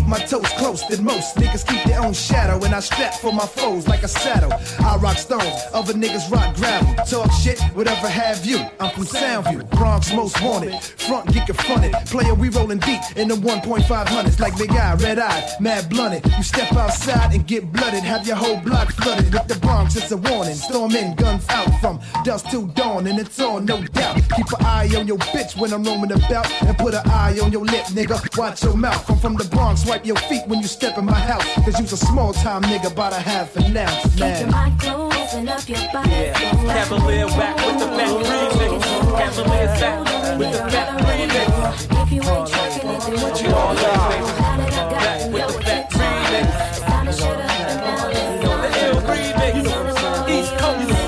My 0.09 0.17
toes 0.17 0.49
close 0.57 0.83
than 0.87 1.03
most. 1.03 1.35
Niggas 1.35 1.67
keep 1.67 1.83
their 1.83 2.01
own 2.01 2.13
shadow. 2.13 2.55
And 2.65 2.73
I 2.73 2.79
strap 2.79 3.13
for 3.13 3.31
my 3.31 3.45
foes 3.45 3.87
like 3.87 4.01
a 4.01 4.07
saddle. 4.07 4.51
I 4.79 4.97
rock 4.97 5.17
stones, 5.17 5.53
other 5.71 5.93
niggas 5.93 6.31
rock 6.31 6.55
gravel. 6.55 6.95
Talk 7.05 7.31
shit, 7.31 7.61
whatever 7.75 8.09
have 8.09 8.43
you. 8.43 8.57
I'm 8.79 8.89
from 8.89 9.03
Soundview, 9.05 9.69
Bronx 9.69 10.11
most 10.11 10.41
wanted. 10.41 10.81
Front 10.81 11.31
get 11.31 11.45
confronted. 11.45 11.93
Player, 12.07 12.33
we 12.33 12.49
rolling 12.49 12.79
deep 12.79 13.01
in 13.17 13.27
the 13.27 13.35
1.500s 13.35 14.39
like 14.39 14.57
Big 14.57 14.71
Eye, 14.71 14.95
Red 14.95 15.19
Eye, 15.19 15.47
Mad 15.59 15.87
Blunted. 15.89 16.25
You 16.37 16.43
step 16.43 16.73
outside 16.73 17.31
and 17.33 17.45
get 17.45 17.71
blooded. 17.71 18.01
Have 18.01 18.25
your 18.25 18.35
whole 18.35 18.57
block 18.57 18.91
flooded 18.93 19.31
with 19.31 19.47
the 19.47 19.59
Bronx. 19.59 19.95
It's 19.95 20.11
a 20.11 20.17
warning. 20.17 20.55
Storm 20.55 20.95
in, 20.95 21.15
guns 21.17 21.45
out 21.49 21.69
from 21.81 21.99
dusk 22.23 22.47
till 22.49 22.65
dawn, 22.65 23.05
and 23.05 23.19
it's 23.19 23.39
on, 23.39 23.65
no 23.65 23.83
doubt. 23.83 24.15
Keep 24.15 24.47
an 24.57 24.65
eye 24.65 24.89
on 24.97 25.05
your 25.05 25.19
bitch 25.19 25.55
when 25.55 25.71
I'm 25.71 25.83
roaming 25.83 26.11
about, 26.11 26.51
and 26.63 26.75
put 26.79 26.95
an 26.95 27.07
eye 27.07 27.37
on 27.43 27.51
your 27.51 27.63
lip, 27.63 27.85
nigga. 27.93 28.17
Watch 28.35 28.63
your 28.63 28.75
mouth. 28.75 29.07
I'm 29.07 29.19
from 29.19 29.35
the 29.35 29.45
Bronx. 29.45 29.85
Wipe 29.99 30.07
your 30.07 30.15
feet 30.29 30.47
when 30.47 30.59
you 30.61 30.67
step 30.67 30.97
in 30.97 31.03
my 31.03 31.11
house, 31.19 31.43
cause 31.65 31.77
you's 31.77 31.91
a 31.91 31.97
small 31.97 32.31
time 32.31 32.61
nigga, 32.61 32.89
about 32.89 33.11
a 33.11 33.17
half 33.19 33.53
an 33.57 33.75
ounce, 33.75 34.01
Keep 34.03 34.19
your 34.19 34.27
man. 34.29 34.49
mind 34.51 34.79
closed, 34.79 35.17
open 35.17 35.49
up 35.49 35.67
your 35.67 35.77
body. 35.91 36.09
Yeah, 36.09 36.33
Cavalier 36.39 37.27
back 37.27 37.57
with 37.57 37.79
the 37.79 37.87
fat 37.87 38.07
remix. 38.07 38.81
Cavalier's 39.19 39.79
back 39.81 40.39
with 40.39 40.51
the 40.53 40.59
fat 40.71 41.01
remix. 41.03 42.03
If 42.03 42.11
you 42.13 42.21
ain't 42.21 42.47
twerking 42.47 42.95
it, 42.95 43.01
then 43.01 43.21
what 43.21 43.41
you 43.43 43.49
All 43.49 43.75
gonna 43.75 43.79
do? 43.79 43.83
live. 43.83 44.39
Now 44.39 44.57
that 44.57 44.73
I've 44.73 44.89
Back 44.89 45.33
with 45.33 45.57
the 45.57 45.63
fat 45.63 45.89
remix. 45.91 46.69
it's 46.69 46.79
time 46.79 47.05
to 47.05 47.11
shut 47.11 47.37
up 47.41 47.59
and 47.59 47.81
now 47.81 48.07
listen. 48.07 48.39
The 48.39 48.69
ill 48.85 49.01
remix. 49.01 50.29
East 50.29 50.57
Coast. 50.59 50.98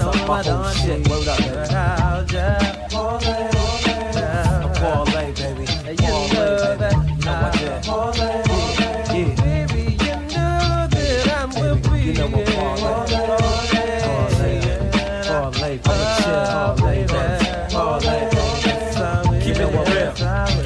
on 0.00 0.16
my 0.26 0.42
own 0.48 0.74
shit. 0.74 1.08
Word 1.08 1.28
up, 1.28 1.38
baby. 5.12 5.66
A 5.86 5.94
Keep 19.42 19.56
it 19.56 19.70
real. 19.70 20.14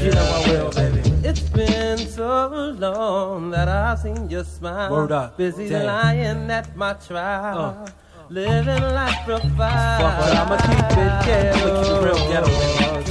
You 0.00 0.10
know 0.12 0.25
I. 0.32 0.80
It's 1.22 1.40
been 1.50 1.99
so 1.99 2.75
long 2.78 3.50
that 3.50 3.68
I've 3.68 3.99
seen 3.99 4.30
your 4.30 4.44
smile. 4.44 4.90
Word 4.90 5.12
up. 5.12 5.37
Busy 5.37 5.68
lying 5.70 6.50
at 6.50 6.75
my 6.76 6.94
trial. 6.94 7.87
Living 8.30 8.82
life 8.94 9.25
profile. 9.25 9.50
But 9.58 10.37
I'ma 10.37 10.56
keep 10.62 10.78
it 10.78 11.26
ghetto. 11.26 11.58
I'ma 11.66 11.82
keep 11.82 11.90
it 11.90 12.04
real 12.04 12.20
ghetto, 12.30 12.50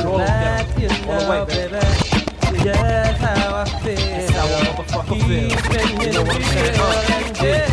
Roll 0.07 0.17
ghetto. 0.19 0.79
you 0.79 0.87
All 0.87 0.95
the 0.95 1.19
know, 1.19 1.29
way, 1.29 1.43
baby. 1.45 1.73
baby. 1.73 2.63
Just 2.63 3.19
how 3.19 3.55
I 3.55 3.65
feel. 3.83 3.95
That's 3.97 4.29
how 4.29 4.47
a 4.47 4.49
motherfucker 4.63 5.19
feel. 5.27 5.49
You 6.05 6.11
know 6.13 6.23
what 6.23 6.35
I'm 6.35 6.43
saying? 6.43 6.79
Uh, 6.79 7.43
yeah, 7.43 7.67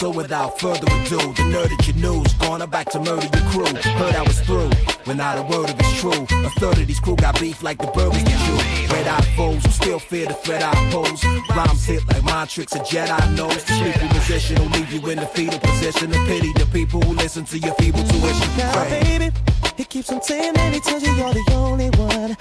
so 0.00 0.08
without 0.08 0.58
further 0.58 0.86
ado, 0.86 1.18
the 1.18 1.44
nerd 1.52 1.70
at 1.70 1.86
your 1.86 1.96
news, 1.96 2.32
gone 2.34 2.66
back 2.70 2.88
to 2.90 2.98
murder 2.98 3.28
your 3.36 3.46
crew. 3.52 3.66
Heard 4.00 4.14
I 4.14 4.22
was 4.22 4.40
through, 4.40 4.70
when 5.04 5.18
not 5.18 5.36
a 5.36 5.42
word 5.42 5.68
of 5.68 5.78
it's 5.78 6.00
true. 6.00 6.24
A 6.46 6.50
third 6.58 6.78
of 6.78 6.86
these 6.86 6.98
crew 6.98 7.16
got 7.16 7.38
beef 7.38 7.62
like 7.62 7.76
the 7.76 7.86
Burberry 7.88 8.24
Jew. 8.24 8.56
Red 8.94 9.06
eye 9.06 9.20
foes 9.36 9.62
who 9.62 9.70
still 9.70 9.98
fear 9.98 10.26
the 10.26 10.32
threat 10.32 10.62
I 10.62 10.72
pose. 10.90 11.22
Rhymes 11.54 11.84
hit 11.84 12.06
like 12.08 12.24
mind 12.24 12.48
tricks, 12.48 12.74
a 12.74 12.78
Jedi 12.78 13.36
knows. 13.36 13.62
The 13.64 13.72
sleepy 13.74 14.08
position 14.08 14.56
will 14.62 14.70
leave 14.70 14.90
you 14.90 15.06
in 15.10 15.18
the 15.18 15.26
fetal 15.26 15.58
position. 15.58 16.10
And 16.14 16.26
pity 16.26 16.50
the 16.54 16.66
people 16.72 17.02
who 17.02 17.12
listen 17.12 17.44
to 17.44 17.58
your 17.58 17.74
feeble 17.74 18.02
tuition. 18.04 18.56
Now, 18.56 18.84
baby, 18.88 19.30
he 19.76 19.84
keeps 19.84 20.10
on 20.10 20.22
saying 20.22 20.54
that 20.54 20.72
he 20.72 20.80
tells 20.80 21.02
you 21.02 21.12
you're 21.12 21.34
the 21.34 21.44
only 21.52 21.90
one. 21.90 22.36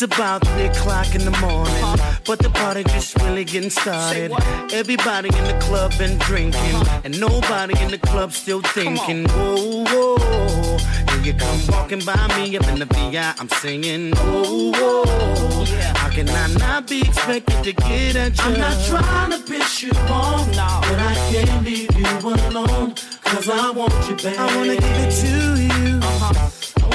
It's 0.00 0.04
about 0.04 0.46
three 0.46 0.66
o'clock 0.66 1.12
in 1.16 1.24
the 1.24 1.36
morning, 1.40 2.22
but 2.24 2.38
the 2.38 2.50
party 2.50 2.84
just 2.84 3.16
really 3.16 3.44
getting 3.44 3.68
started. 3.68 4.30
Everybody 4.72 5.26
in 5.26 5.44
the 5.44 5.58
club 5.60 5.90
been 5.98 6.16
drinking, 6.18 6.76
and 7.02 7.18
nobody 7.18 7.74
in 7.82 7.90
the 7.90 7.98
club 7.98 8.30
still 8.30 8.60
thinking. 8.60 9.26
Whoa, 9.30 9.82
whoa, 9.88 10.78
here 11.10 11.22
you 11.24 11.34
come 11.34 11.60
walking 11.66 11.98
by 12.04 12.14
me 12.36 12.56
up 12.56 12.68
in 12.68 12.78
the 12.78 12.86
VI. 12.86 13.34
I'm 13.40 13.48
singing. 13.48 14.12
Whoa, 14.12 14.70
whoa, 14.70 15.64
how 15.96 16.10
can 16.10 16.28
I 16.28 16.46
not 16.58 16.86
be 16.86 17.00
expected 17.00 17.64
to 17.64 17.72
get 17.72 18.14
at 18.14 18.38
you? 18.38 18.44
I'm 18.44 18.56
not 18.56 18.84
trying 18.86 19.32
to 19.32 19.40
piss 19.50 19.82
you 19.82 19.90
off, 20.10 20.46
but 20.46 21.00
I 21.00 21.14
can't 21.32 21.64
leave 21.64 21.92
you 21.98 22.06
alone, 22.22 22.94
cause 23.24 23.50
I 23.50 23.72
want 23.72 23.92
you 24.08 24.14
back. 24.14 24.38
I 24.38 24.56
wanna 24.56 24.76
give 24.76 24.84
it 24.84 25.10
to 25.10 25.60
you. 25.60 25.98
I 26.00 26.50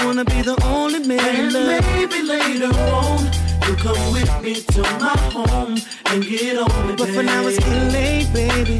wanna 0.05 0.25
be 0.25 0.41
the 0.41 0.57
only 0.65 0.99
man. 1.07 1.19
And 1.19 1.53
maybe 1.53 2.21
later 2.23 2.71
on, 2.91 3.23
you 3.67 3.75
come 3.75 4.03
with 4.11 4.31
me 4.43 4.55
to 4.55 4.81
my 4.99 5.17
home 5.31 5.77
and 6.07 6.23
get 6.23 6.57
on 6.57 6.87
me, 6.87 6.95
But 6.97 7.09
for 7.09 7.23
now 7.23 7.47
it's 7.47 7.59
getting 7.59 7.91
late, 7.91 8.27
baby. 8.33 8.79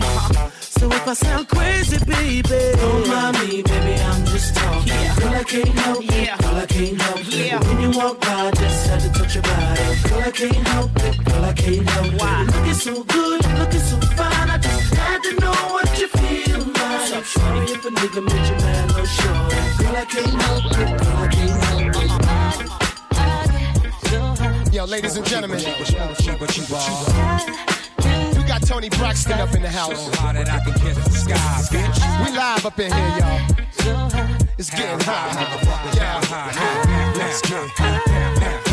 So 0.60 0.88
if 0.92 1.08
I 1.08 1.14
sound 1.14 1.48
crazy, 1.48 1.98
baby, 2.06 2.44
Don't 2.78 3.08
mind 3.08 3.40
me, 3.40 3.64
baby, 3.64 3.96
I'm 4.02 4.26
just 4.26 4.56
talking. 4.56 4.94
Girl, 5.18 5.34
I 5.34 5.44
can't 5.44 5.68
help 5.70 6.04
it. 6.04 6.40
Girl, 6.42 6.56
I 6.56 6.66
can't 6.66 7.02
help 7.02 7.20
it. 7.20 7.68
When 7.68 7.82
you 7.82 7.92
walk 7.98 8.20
by, 8.22 8.52
just 8.52 8.88
had 8.88 9.00
to 9.02 9.10
touch 9.18 9.36
your 9.36 9.44
body. 9.44 9.84
Girl, 10.10 10.22
I 10.22 10.32
can't 10.32 10.68
help 10.68 10.92
it. 11.08 11.26
Girl, 11.26 11.46
I 11.46 11.54
can't 11.54 11.90
help 11.90 12.14
it. 12.14 12.22
You're 12.22 12.46
looking 12.54 12.74
so 12.74 13.04
good, 13.04 13.40
looking 13.60 13.80
so 13.80 13.98
fine. 14.18 14.50
I 14.50 14.58
just 14.58 14.94
had 14.96 15.24
to 15.24 15.32
know 15.40 15.58
what 15.74 16.00
you 16.00 16.08
feel 16.08 16.33
like. 17.14 17.26
Sorry 17.26 17.66
if 17.66 17.86
I 17.86 17.90
nigga 17.90 18.22
made 18.24 18.48
you 18.50 18.56
mad, 18.64 18.90
no 18.90 19.06
sure. 19.06 19.34
Girl, 19.78 19.96
I 19.96 20.06
can't 20.06 20.42
help 20.42 20.66
it, 20.66 20.72
girl, 20.74 21.18
I 21.18 21.28
can't 21.32 21.64
help 21.64 21.96
it. 24.68 24.74
Yo, 24.74 24.86
ladies 24.86 25.16
and 25.18 25.26
gentlemen, 25.26 25.60
we 28.38 28.44
got 28.44 28.62
Toni 28.66 28.90
Braxton 28.90 29.40
up 29.40 29.54
in 29.54 29.62
the 29.62 29.70
house. 29.70 30.10
We 32.20 32.32
live 32.36 32.66
up 32.66 32.80
in 32.80 32.92
here, 32.92 33.18
y'all. 33.20 33.40
It's 34.58 34.70
getting 34.70 35.00
hot. 35.02 35.96
Yeah. 35.96 36.22
Let's 37.16 37.42
get 37.42 38.73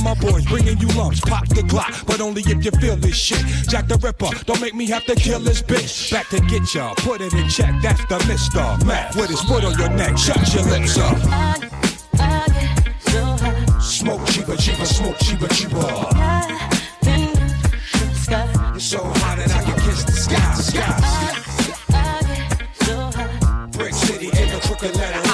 my 0.03 0.13
boys, 0.15 0.45
bringing 0.45 0.77
you 0.79 0.87
lumps, 0.89 1.19
pop 1.21 1.47
the 1.47 1.61
Glock. 1.61 2.05
But 2.05 2.21
only 2.21 2.41
if 2.41 2.63
you 2.65 2.71
feel 2.71 2.95
this 2.95 3.15
shit. 3.15 3.43
Jack 3.67 3.87
the 3.87 3.97
Ripper, 3.97 4.29
don't 4.45 4.61
make 4.61 4.73
me 4.73 4.87
have 4.87 5.05
to 5.05 5.15
kill 5.15 5.39
this 5.39 5.61
bitch. 5.61 6.11
Back 6.11 6.29
to 6.29 6.39
get 6.41 6.73
ya, 6.73 6.93
put 6.97 7.21
it 7.21 7.33
in 7.33 7.47
check. 7.49 7.73
That's 7.81 8.03
the 8.05 8.17
Mister 8.27 8.77
Mac 8.85 9.15
with 9.15 9.29
his 9.29 9.41
foot 9.41 9.63
on 9.63 9.77
your 9.77 9.89
neck. 9.89 10.17
Shut 10.17 10.53
your 10.53 10.63
lips 10.65 10.97
up. 10.97 11.17
Smoke 13.81 14.25
cheaper, 14.27 14.55
cheaper, 14.55 14.85
smoke 14.85 15.17
cheaper, 15.19 15.47
cheaper. 15.47 16.07
You're 18.71 18.79
so 18.79 19.03
hot 19.03 19.37
that 19.37 19.51
I 19.51 19.63
can 19.63 19.79
kiss 19.81 20.03
the 20.05 20.11
sky, 20.13 20.53
sky. 20.55 20.97
Brick 23.71 23.93
City, 23.93 24.29
take 24.31 24.53
a 24.53 24.59
crooked 24.61 24.95
letter 24.95 25.30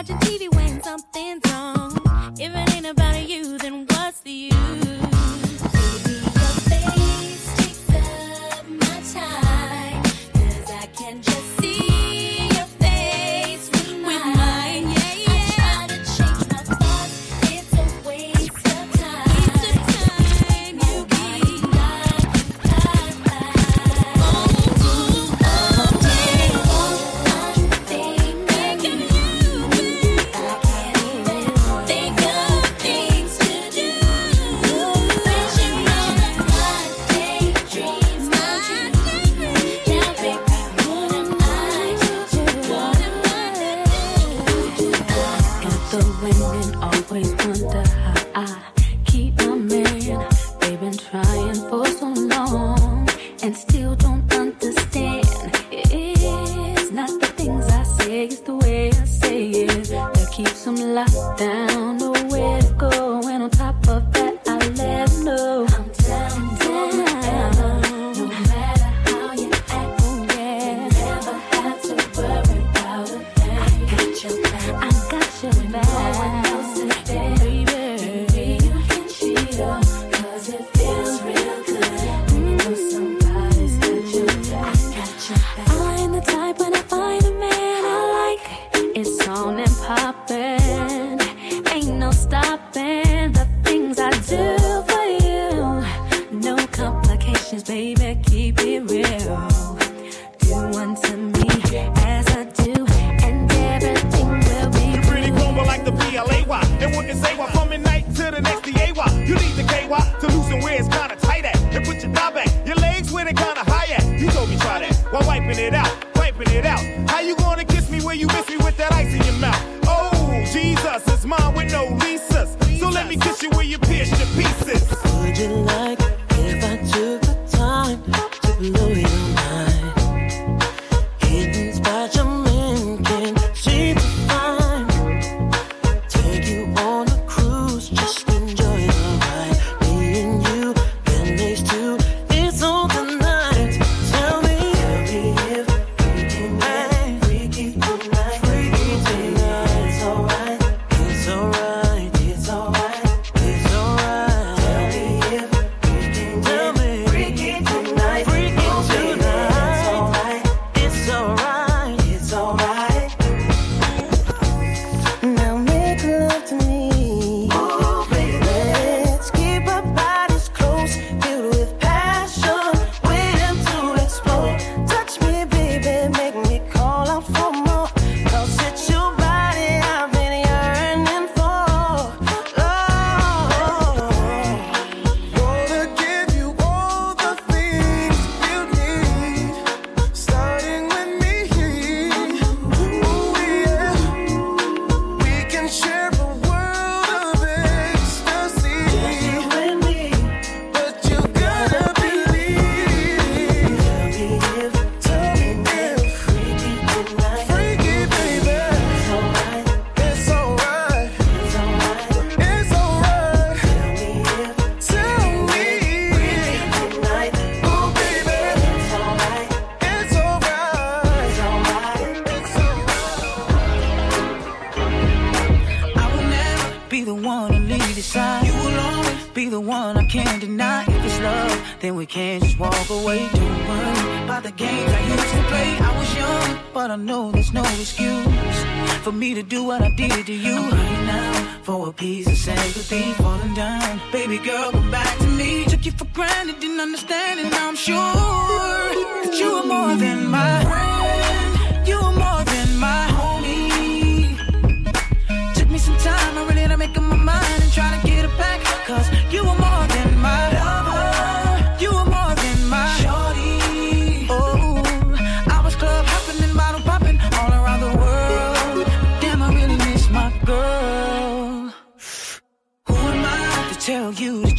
watching 0.00 0.16
TV 0.16 0.54
when 0.54 0.82
something's 0.82 1.09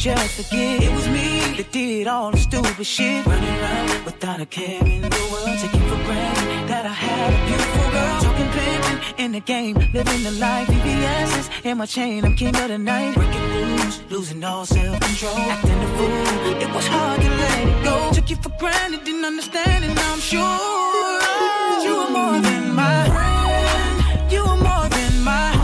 just 0.02 0.34
forget? 0.34 0.82
It 0.82 0.92
was 0.92 1.08
me 1.08 1.54
that 1.58 1.70
did 1.70 2.08
all 2.08 2.32
the 2.32 2.38
stupid 2.38 2.84
shit. 2.84 3.24
Running 3.24 3.56
around 3.60 4.04
without 4.04 4.40
a 4.40 4.46
care 4.46 4.84
in 4.84 5.02
the 5.02 5.28
world. 5.30 5.58
Taking 5.62 5.86
for 5.88 6.00
granted 6.06 6.68
that 6.70 6.84
I 6.86 6.94
had 7.06 7.28
a 7.32 7.40
beautiful 7.46 7.88
girl. 7.96 8.20
Talking 8.26 8.50
pimping 8.56 9.24
in 9.24 9.32
the 9.32 9.40
game, 9.40 9.76
living 9.94 10.22
the 10.24 10.32
life. 10.32 10.66
VVS's 10.66 11.50
in 11.64 11.78
my 11.78 11.86
chain, 11.86 12.24
I'm 12.24 12.34
king 12.34 12.56
of 12.56 12.68
the 12.68 12.78
night. 12.78 13.14
Breaking 13.14 13.48
rules, 13.54 14.02
losing 14.10 14.42
all 14.42 14.66
self 14.66 14.98
control. 14.98 15.36
Acting 15.36 15.80
a 15.86 15.90
fool, 15.96 16.62
it 16.64 16.74
was 16.74 16.86
hard 16.88 17.20
to 17.20 17.28
let 17.28 17.68
it 17.68 17.84
go. 17.84 18.10
Took 18.12 18.28
you 18.30 18.36
for 18.36 18.52
granted, 18.58 19.04
didn't 19.04 19.24
understand, 19.24 19.84
and 19.84 19.96
I'm 19.96 20.18
sure 20.18 20.58
you 21.86 21.94
were 21.94 22.10
more 22.10 22.40
than 22.40 22.74
my 22.74 23.00
friend. 23.14 24.32
You 24.32 24.42
were 24.42 24.62
more 24.68 24.88
than 24.88 25.22
my 25.22 25.61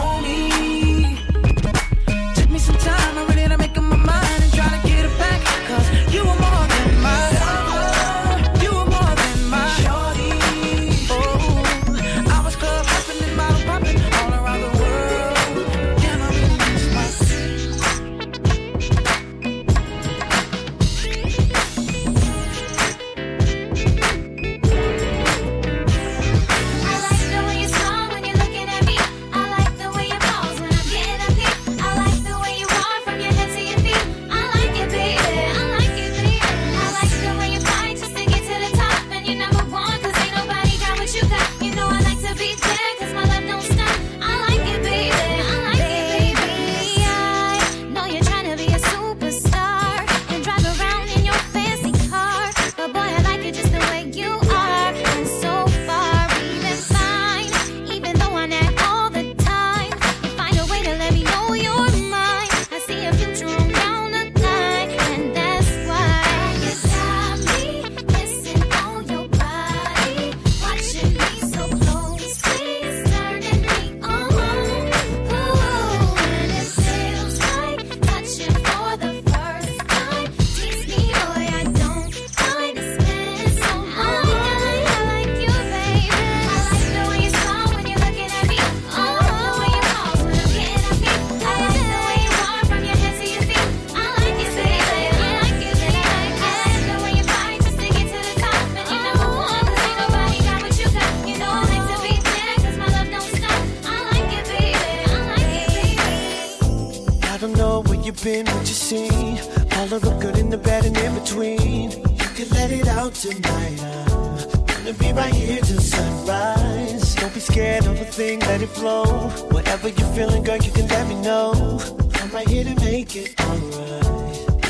been, 108.22 108.46
what 108.46 108.60
you 108.60 108.74
seen. 108.74 109.38
All 109.76 109.92
of 109.92 110.02
the 110.02 110.16
good 110.20 110.38
and 110.38 110.52
the 110.52 110.58
bad 110.58 110.84
and 110.84 110.96
in 110.96 111.14
between. 111.14 111.90
You 111.90 112.28
can 112.36 112.48
let 112.50 112.70
it 112.70 112.88
out 112.88 113.14
tonight. 113.14 113.80
I'm 113.80 114.66
gonna 114.66 114.92
be 114.94 115.12
right 115.12 115.34
here 115.34 115.60
till 115.60 115.80
sunrise. 115.80 117.14
Don't 117.16 117.34
be 117.34 117.40
scared 117.40 117.86
of 117.86 118.00
a 118.00 118.04
thing, 118.04 118.40
let 118.40 118.62
it 118.62 118.68
flow. 118.68 119.28
Whatever 119.50 119.88
you're 119.88 120.12
feeling, 120.14 120.42
girl, 120.42 120.56
you 120.56 120.72
can 120.72 120.88
let 120.88 121.06
me 121.08 121.14
know. 121.20 121.80
I'm 122.14 122.30
right 122.30 122.48
here 122.48 122.64
to 122.64 122.74
make 122.76 123.14
it 123.14 123.38
alright. 123.40 124.06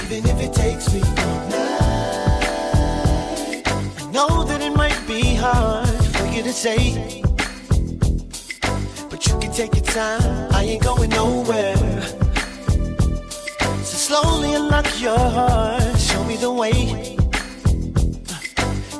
Even 0.03 0.27
if 0.29 0.41
it 0.41 0.53
takes 0.53 0.93
me 0.93 1.01
all 1.01 1.49
night. 1.49 2.43
I 3.67 4.11
know 4.13 4.45
that 4.45 4.61
it 4.61 4.75
might 4.75 5.01
be 5.07 5.35
hard 5.35 5.89
for 5.89 6.27
you 6.27 6.43
to 6.43 6.53
say. 6.53 7.23
But 9.09 9.27
you 9.27 9.39
can 9.39 9.53
take 9.53 9.75
your 9.75 9.85
time, 9.85 10.53
I 10.53 10.65
ain't 10.65 10.83
going 10.83 11.11
nowhere. 11.11 12.18
Slowly 14.09 14.55
unlock 14.55 14.89
your 15.03 15.19
heart, 15.19 15.99
show 16.01 16.25
me 16.25 16.37
the 16.37 16.51
way 16.51 17.15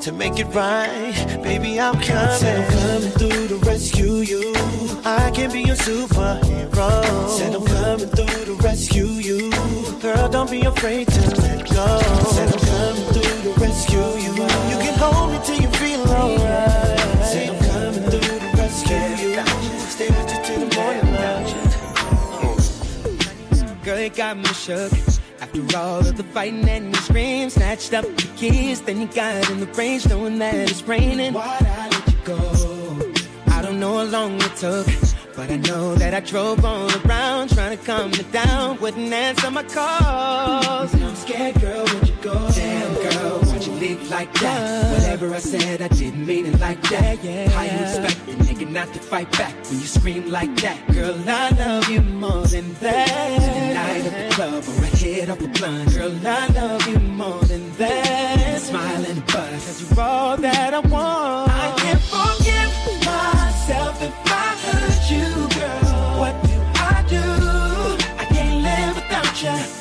to 0.03 0.13
make 0.13 0.39
it 0.39 0.45
right. 0.55 1.41
Baby, 1.43 1.81
I'm 1.81 1.95
coming. 1.95 2.37
Said 2.37 2.61
I'm 2.61 2.71
coming 2.79 3.13
through 3.13 3.49
to 3.49 3.57
rescue 3.65 4.17
you. 4.17 4.53
I 5.07 5.31
can 5.31 5.51
be 5.51 5.63
your 5.63 5.77
superhero. 5.77 7.27
Said 7.27 7.55
I'm 7.55 7.65
coming 7.65 8.11
through 8.11 8.45
to 8.45 8.55
rescue 8.63 9.07
you. 9.07 9.51
Girl, 10.03 10.29
don't 10.29 10.51
be 10.51 10.61
afraid 10.67 11.09
to 11.09 11.21
let 11.41 11.65
go. 11.71 12.01
Said 12.37 12.53
I'm 12.53 12.61
coming 12.69 13.09
through 13.15 13.55
to 13.55 13.61
rescue 13.61 14.09
you. 14.25 14.35
You 14.69 14.77
can 14.85 14.99
hold 14.99 15.33
me 15.33 15.39
till 15.43 15.59
you 15.59 15.69
feel 15.81 16.03
alright. 16.03 17.25
Said 17.25 17.49
I'm 17.49 17.59
coming 17.71 18.11
through 18.11 18.41
to 18.41 18.57
rescue 18.61 19.07
you. 19.25 19.47
Stay 19.89 20.11
with 20.11 20.28
Girl, 23.89 23.97
it 23.97 24.17
got 24.17 24.37
me 24.37 24.45
shook. 24.49 24.93
After 25.41 25.63
all 25.75 26.07
of 26.07 26.15
the 26.19 26.23
fighting 26.23 26.69
and 26.69 26.93
the 26.93 26.99
screams, 26.99 27.55
snatched 27.55 27.95
up 27.95 28.05
the 28.05 28.29
keys, 28.37 28.83
then 28.83 29.01
you 29.01 29.07
got 29.07 29.49
in 29.51 29.61
the 29.61 29.67
range, 29.79 30.07
knowing 30.07 30.39
that 30.41 30.55
it's 30.55 30.83
raining. 30.83 31.33
Why'd 31.33 31.63
I 31.63 31.89
let 31.89 32.07
you 32.07 32.19
go? 32.23 33.13
I 33.47 33.63
don't 33.63 33.81
know 33.81 33.97
how 33.97 34.05
long 34.05 34.35
it 34.43 34.55
took, 34.57 34.87
but 35.35 35.51
I 35.51 35.57
know 35.57 35.95
that 35.95 36.13
I 36.13 36.21
drove 36.21 36.63
all 36.67 36.91
around 37.01 37.49
trying 37.55 37.79
to 37.79 37.83
calm 37.83 38.13
it 38.13 38.31
down. 38.31 38.79
Wouldn't 38.79 39.11
answer 39.11 39.51
my 39.51 39.63
calls. 39.63 40.95
I'm 40.95 41.17
scared, 41.17 41.59
girl, 41.59 41.87
where'd 41.87 42.09
you 42.09 42.17
go? 42.21 42.51
Damn, 42.51 42.93
girl, 42.95 43.48
leave 43.79 44.11
like 44.11 44.33
that? 44.35 44.93
Whatever 44.93 45.35
I 45.35 45.39
said, 45.39 45.83
I 45.83 45.89
didn't 45.89 46.27
mean 46.27 46.47
it 46.47 46.59
like 46.61 46.81
that. 46.91 47.19
How 47.53 47.63
you 47.63 47.79
expect 47.87 48.19
a 48.29 48.35
nigga 48.45 48.71
not 48.71 48.93
to 48.95 48.99
fight 48.99 49.31
back 49.33 49.55
when 49.67 49.81
you 49.81 49.87
scream 49.87 50.31
like 50.31 50.55
that? 50.63 50.79
Girl, 50.93 51.17
I 51.27 51.51
love 51.51 51.89
you 51.89 52.01
more 52.03 52.47
than 52.47 52.75
that. 52.75 53.41
The 53.41 53.75
night 53.75 54.07
of 54.07 54.13
the 54.13 54.35
club 54.35 54.65
or 54.69 54.85
a 54.85 54.87
hit 54.97 55.31
off 55.31 55.41
a 55.41 55.49
blunt. 55.49 55.95
Girl, 55.95 56.13
I 56.27 56.47
love 56.49 56.89
you 56.89 56.99
more 56.99 57.43
than 57.45 57.71
that. 57.77 58.61
Smile 58.61 59.05
and 59.07 59.27
buzz, 59.27 59.65
cause 59.67 59.91
you're 59.91 60.01
all 60.01 60.37
that 60.37 60.75
I 60.75 60.81
want. 60.81 61.51
I 61.51 61.75
can't 61.79 62.01
forgive 62.01 62.73
myself 63.07 64.03
if 64.03 64.15
I 64.27 64.49
hurt 64.65 65.05
you, 65.11 65.29
girl. 65.59 66.21
What 66.21 66.35
do 66.51 66.57
I 66.75 67.05
do? 67.09 67.27
I 68.19 68.25
can't 68.35 68.63
live 68.63 68.97
without 68.97 69.43
you. 69.43 69.78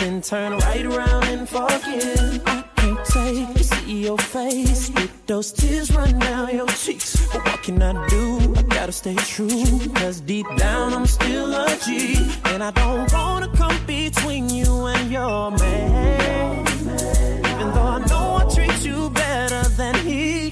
then 0.00 0.22
turn 0.22 0.56
right 0.56 0.86
around 0.86 1.24
and 1.24 1.48
forget. 1.48 2.40
I 2.46 2.64
can't 2.76 3.04
take 3.04 3.54
to 3.54 3.64
see 3.64 4.04
your 4.04 4.18
face 4.18 4.90
with 4.90 5.26
those 5.26 5.52
tears 5.52 5.94
run 5.94 6.18
down 6.18 6.54
your 6.54 6.66
cheeks. 6.68 7.26
But 7.32 7.44
what 7.44 7.62
can 7.62 7.82
I 7.82 7.92
do? 8.08 8.54
I 8.56 8.62
gotta 8.62 8.92
stay 8.92 9.14
true. 9.14 9.78
Cause 9.96 10.20
deep 10.20 10.46
down 10.56 10.94
I'm 10.94 11.06
still 11.06 11.54
a 11.54 11.78
G. 11.84 12.16
And 12.46 12.62
I 12.62 12.70
don't 12.70 13.12
wanna 13.12 13.48
come 13.54 13.76
between 13.86 14.48
you 14.48 14.86
and 14.86 15.10
your 15.10 15.50
man. 15.50 16.66
Even 17.50 17.68
though 17.74 17.90
I 17.96 18.04
know 18.08 18.40
I 18.40 18.54
treat 18.54 18.84
you 18.84 19.10
better 19.10 19.68
than 19.80 19.94
he 20.06 20.50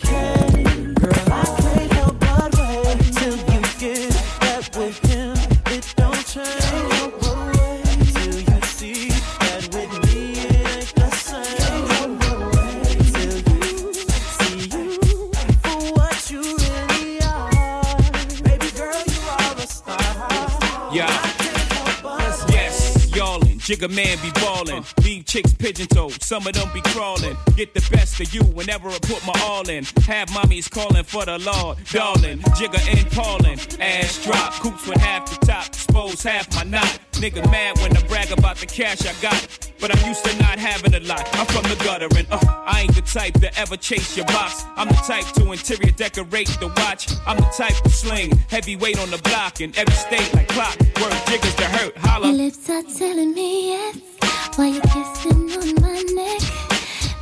Jigga 23.69 23.87
man 23.87 24.16
be 24.23 24.31
ballin' 24.41 24.83
leave 25.19 25.27
chicks 25.27 25.53
pigeon 25.53 25.87
toed. 25.87 26.23
Some 26.23 26.47
of 26.47 26.53
them 26.55 26.69
be 26.73 26.81
crawling. 26.81 27.37
Get 27.57 27.75
the 27.75 27.87
best 27.91 28.21
of 28.21 28.33
you 28.33 28.43
whenever 28.43 28.89
I 28.89 28.99
put 28.99 29.25
my 29.27 29.35
all 29.43 29.69
in. 29.69 29.85
Have 30.07 30.29
mommies 30.29 30.71
calling 30.71 31.05
for 31.05 31.25
the 31.25 31.39
Lord, 31.39 31.79
darling. 31.91 32.39
Jigga 32.57 32.81
and 32.97 33.11
Paulin. 33.11 33.59
Ass 33.81 34.25
drop. 34.25 34.53
Coops 34.55 34.87
with 34.87 34.99
half 34.99 35.29
the 35.29 35.47
top. 35.47 35.66
Expose 35.66 36.23
half 36.23 36.53
my 36.55 36.62
knot. 36.64 36.99
Nigga 37.12 37.45
mad 37.51 37.79
when 37.81 37.97
I 37.97 38.03
brag 38.07 38.31
about 38.31 38.57
the 38.57 38.66
cash 38.66 39.05
I 39.07 39.12
got. 39.21 39.73
But 39.81 39.97
I'm 39.97 40.09
used 40.09 40.25
to 40.25 40.37
not 40.39 40.59
having 40.59 40.95
a 40.95 41.01
lot. 41.01 41.29
I'm 41.35 41.47
from 41.47 41.64
the 41.64 41.83
gutter 41.85 42.09
and 42.16 42.27
uh, 42.31 42.39
I 42.66 42.83
ain't 42.83 42.95
the 42.95 43.03
type 43.03 43.35
to 43.41 43.59
ever 43.59 43.77
chase 43.77 44.16
your 44.16 44.27
box. 44.27 44.64
I'm 44.77 44.89
the 44.89 44.95
type 44.95 45.27
to 45.35 45.53
interior 45.53 45.93
decorate 45.93 46.49
the 46.61 46.69
watch. 46.77 47.09
I'm 47.27 47.37
the 47.37 47.51
type 47.57 47.77
to 47.85 47.91
sling 47.91 48.37
heavyweight 48.49 48.99
on 48.99 49.11
the 49.11 49.19
block 49.19 49.61
in 49.61 49.77
every 49.77 49.95
state 49.95 50.33
like 50.35 50.49
clockwork. 50.49 51.12
Jigga's 51.27 51.55
to 51.57 51.64
hurt. 51.64 51.97
Holla. 51.99 52.29
Your 52.29 52.37
lips 52.37 52.71
are 52.71 52.83
telling 52.83 53.35
me 53.35 53.71
yes. 53.71 54.38
Why 54.59 54.67
you 54.67 54.81
kissing 54.81 55.53
on 55.53 55.75
my 55.81 56.03
neck, 56.17 56.43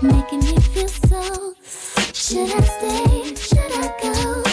making 0.00 0.40
me 0.40 0.56
feel 0.72 0.88
so. 0.88 1.54
Should 2.14 2.50
I 2.50 2.60
stay? 2.62 3.34
Should 3.34 3.72
I 3.72 3.94
go? 4.00 4.45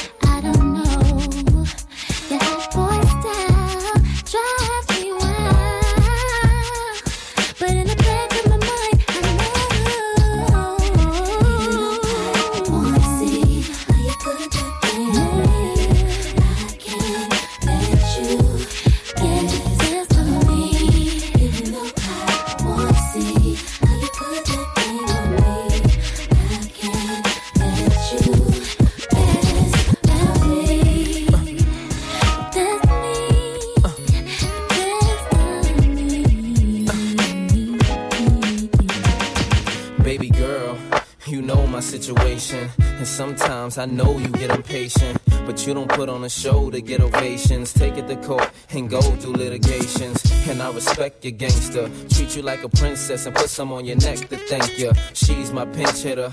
Patient. 42.33 42.71
And 42.79 43.07
sometimes 43.07 43.77
I 43.77 43.85
know 43.85 44.17
you 44.17 44.27
get 44.29 44.49
impatient. 44.51 45.19
But 45.45 45.67
you 45.67 45.73
don't 45.73 45.89
put 45.89 46.07
on 46.09 46.23
a 46.23 46.29
show 46.29 46.71
to 46.71 46.81
get 46.81 47.01
ovations. 47.01 47.73
Take 47.73 47.97
it 47.97 48.07
to 48.07 48.15
court 48.15 48.49
and 48.69 48.89
go 48.89 49.01
through 49.01 49.33
litigations. 49.33 50.23
And 50.47 50.61
I 50.61 50.71
respect 50.71 51.25
your 51.25 51.33
gangster. 51.33 51.89
Treat 52.09 52.35
you 52.35 52.41
like 52.41 52.63
a 52.63 52.69
princess 52.69 53.25
and 53.25 53.35
put 53.35 53.49
some 53.49 53.71
on 53.73 53.85
your 53.85 53.97
neck 53.97 54.19
to 54.29 54.37
thank 54.37 54.79
you. 54.79 54.91
She's 55.13 55.51
my 55.51 55.65
pinch 55.65 56.01
hitter. 56.01 56.29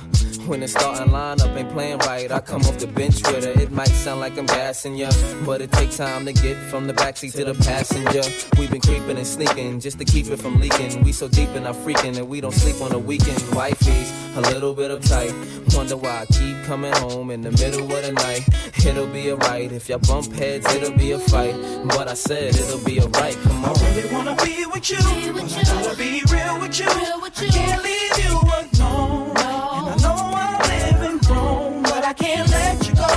When 0.46 0.60
the 0.60 0.68
starting 0.68 1.12
lineup 1.12 1.56
ain't 1.56 1.70
playing 1.70 1.98
right, 1.98 2.30
I 2.30 2.40
come 2.40 2.62
off 2.62 2.78
the 2.78 2.86
bench 2.86 3.16
with 3.26 3.44
her. 3.44 3.60
It 3.60 3.70
might 3.72 3.88
sound 3.88 4.20
like 4.20 4.38
I'm 4.38 4.46
gassing 4.46 4.96
ya, 4.96 5.10
but 5.44 5.60
it 5.60 5.70
takes 5.72 5.96
time 5.96 6.24
to 6.26 6.32
get 6.32 6.56
from 6.70 6.86
the 6.86 6.94
backseat 6.94 7.34
to 7.34 7.44
the 7.44 7.54
passenger. 7.54 8.22
We've 8.58 8.70
been 8.70 8.80
creeping 8.80 9.16
and 9.16 9.26
sneaking 9.26 9.80
just 9.80 9.98
to 9.98 10.04
keep 10.04 10.26
it 10.26 10.38
from 10.38 10.60
leaking. 10.60 11.02
We 11.04 11.12
so 11.12 11.28
deep 11.28 11.50
in 11.50 11.66
our 11.66 11.74
freaking 11.74 12.16
and 12.16 12.28
we 12.28 12.40
don't 12.40 12.54
sleep 12.54 12.80
on 12.80 12.90
the 12.90 12.98
weekend. 12.98 13.38
Wifey's 13.54 14.19
a 14.36 14.40
little 14.52 14.74
bit 14.74 14.90
uptight. 14.90 15.32
Wonder 15.74 15.96
why 15.96 16.22
I 16.22 16.26
keep 16.26 16.62
coming 16.64 16.92
home 16.94 17.30
in 17.30 17.40
the 17.42 17.50
middle 17.52 17.82
of 17.82 18.02
the 18.02 18.12
night. 18.12 18.46
It'll 18.84 19.06
be 19.06 19.32
alright 19.32 19.72
if 19.72 19.88
y'all 19.88 19.98
bump 19.98 20.32
heads, 20.32 20.66
it'll 20.74 20.96
be 20.96 21.12
a 21.12 21.18
fight. 21.18 21.54
But 21.88 22.08
I 22.08 22.14
said 22.14 22.54
it'll 22.54 22.84
be 22.84 23.00
alright. 23.00 23.36
Come 23.42 23.64
on. 23.64 23.76
I 23.76 23.94
really 23.94 24.12
wanna 24.12 24.36
be 24.36 24.66
with 24.66 24.90
you. 24.90 24.98
I 25.00 25.82
wanna 25.82 25.96
be 25.96 26.22
real 26.30 26.60
with 26.60 26.78
you. 26.78 26.86
I 26.88 27.46
can't 27.50 27.82
leave 27.82 28.18
you 28.24 28.38
alone. 28.38 29.30
And 29.36 29.88
I 29.90 29.96
know 30.02 30.18
I'm 30.44 31.00
living 31.00 31.18
wrong, 31.28 31.82
but 31.82 32.04
I 32.04 32.12
can't 32.12 32.48
let 32.50 32.86
you 32.86 32.94
go. 32.94 33.08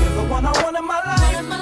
You're 0.00 0.14
the 0.22 0.26
one 0.30 0.46
I 0.46 0.52
want 0.62 0.76
in 0.76 0.86
my 0.86 1.00
life. 1.04 1.61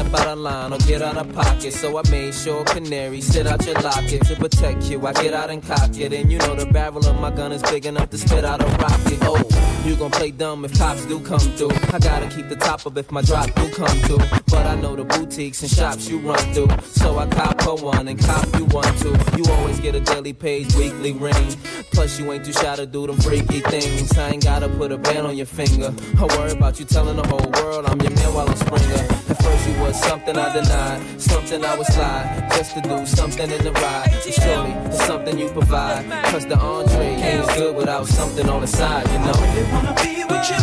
Step 0.00 0.20
out 0.20 0.26
of 0.28 0.38
line 0.38 0.72
or 0.72 0.78
get 0.78 1.02
out 1.02 1.16
of 1.16 1.32
pocket. 1.34 1.72
So 1.72 1.98
I 1.98 2.02
made 2.10 2.34
sure 2.34 2.64
canary 2.64 3.20
sit 3.20 3.46
out 3.46 3.64
your 3.66 3.74
locket 3.80 4.24
to 4.26 4.36
protect 4.36 4.90
you. 4.90 5.06
I 5.06 5.12
get 5.12 5.34
out 5.34 5.50
and 5.50 5.62
cock 5.62 5.96
it. 5.98 6.12
And 6.12 6.30
you 6.32 6.38
know 6.38 6.54
the 6.54 6.66
barrel 6.66 7.06
of 7.06 7.20
my 7.20 7.30
gun 7.30 7.52
is 7.52 7.62
big 7.62 7.86
enough 7.86 8.10
to 8.10 8.18
spit 8.18 8.44
out 8.44 8.62
a 8.62 8.66
rocket. 8.66 9.18
Oh, 9.22 9.82
you 9.84 9.96
gon' 9.96 10.10
play 10.10 10.30
dumb 10.30 10.64
if 10.64 10.76
cops 10.78 11.04
do 11.06 11.20
come 11.20 11.38
through. 11.38 11.72
I 11.92 11.98
gotta 11.98 12.28
keep 12.28 12.48
the 12.48 12.56
top 12.56 12.86
up 12.86 12.96
if 12.96 13.10
my 13.10 13.22
drop 13.22 13.52
do 13.54 13.70
come 13.70 13.96
through. 14.06 14.24
But 14.46 14.66
I 14.66 14.74
know 14.76 14.96
the 14.96 15.04
boutiques 15.04 15.62
and 15.62 15.70
shops 15.70 16.08
you 16.08 16.18
run 16.20 16.38
through. 16.54 16.70
So 16.82 17.18
I 17.18 17.26
cop 17.26 17.60
her 17.62 17.74
one 17.74 18.08
and 18.08 18.18
cop 18.18 18.46
you 18.56 18.64
one 18.66 18.94
too. 18.96 19.14
You 19.36 19.44
always 19.52 19.80
get 19.80 19.94
a 19.94 20.00
daily 20.00 20.32
page, 20.32 20.74
weekly 20.76 21.12
ring. 21.12 21.56
Plus 21.92 22.18
you 22.18 22.30
ain't 22.32 22.44
too 22.44 22.52
shy 22.52 22.76
to 22.76 22.86
do 22.86 23.06
them 23.06 23.18
freaky 23.18 23.60
things. 23.60 24.16
I 24.16 24.30
ain't 24.30 24.44
gotta 24.44 24.68
put 24.68 24.92
a 24.92 24.98
band 24.98 25.26
on 25.26 25.36
your 25.36 25.46
finger. 25.46 25.92
I 26.18 26.24
worry 26.36 26.52
about 26.52 26.78
you 26.78 26.86
telling 26.86 27.16
the 27.16 27.26
whole 27.26 27.50
world 27.62 27.86
I'm 27.86 28.00
your 28.00 28.10
man 28.10 28.34
while 28.34 28.48
I'm 28.48 28.56
Springer. 28.56 29.19
First 29.42 29.68
you 29.68 29.74
was 29.80 30.00
something 30.02 30.36
I 30.36 30.52
denied, 30.52 31.20
something 31.20 31.64
I 31.64 31.76
would 31.76 31.86
slide 31.86 32.48
just 32.50 32.74
to 32.74 32.80
do 32.80 33.06
something 33.06 33.50
in 33.50 33.62
the 33.64 33.72
ride. 33.72 34.10
But 34.12 34.34
surely 34.34 34.72
it's 34.86 35.04
something 35.06 35.38
you 35.38 35.48
provide. 35.50 36.04
Cause 36.30 36.46
the 36.46 36.58
entree 36.58 37.14
ain't 37.14 37.44
as 37.44 37.56
good 37.56 37.74
without 37.76 38.06
something 38.06 38.48
on 38.48 38.60
the 38.60 38.66
side, 38.66 39.06
you 39.08 39.18
know. 39.18 39.32
I 39.34 39.54
really 39.54 39.72
wanna 39.72 39.94
be 40.02 40.24
with 40.24 40.50
you. 40.50 40.60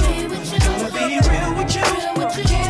I 0.59 0.77
wanna 0.77 0.91
be 0.93 1.19
real 1.29 1.51
with 1.57 1.75
you. 1.75 1.87
You 2.55 2.66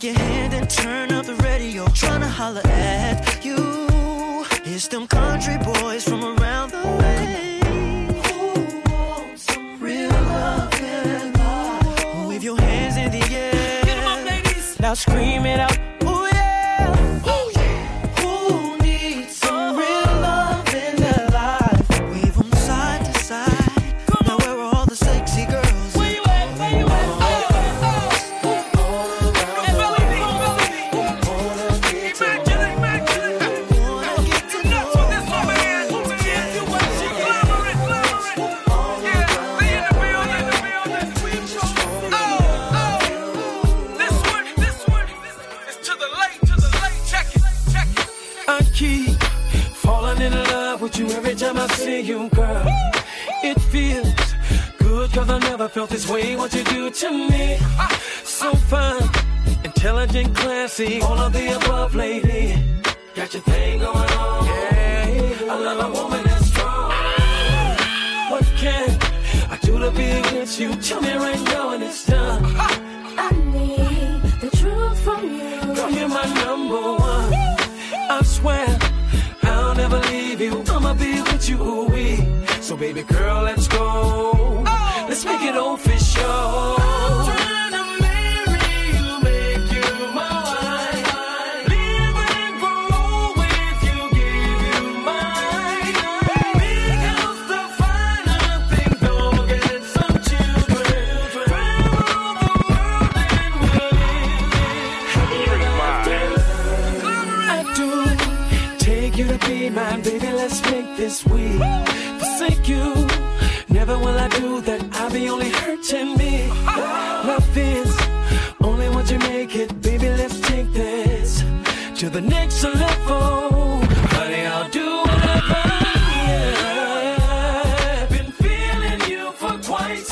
Take 0.00 0.14
your 0.14 0.22
hand 0.22 0.54
and 0.54 0.70
turn 0.70 1.12
up 1.12 1.26
the 1.26 1.34
radio. 1.34 1.84
Tryna 1.88 2.26
holler 2.26 2.62
at 2.64 3.44
you. 3.44 4.46
It's 4.64 4.88
them 4.88 5.06
country 5.06 5.58
boys 5.58 6.04
from 6.04 6.24
around 6.24 6.39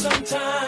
quite 0.08 0.67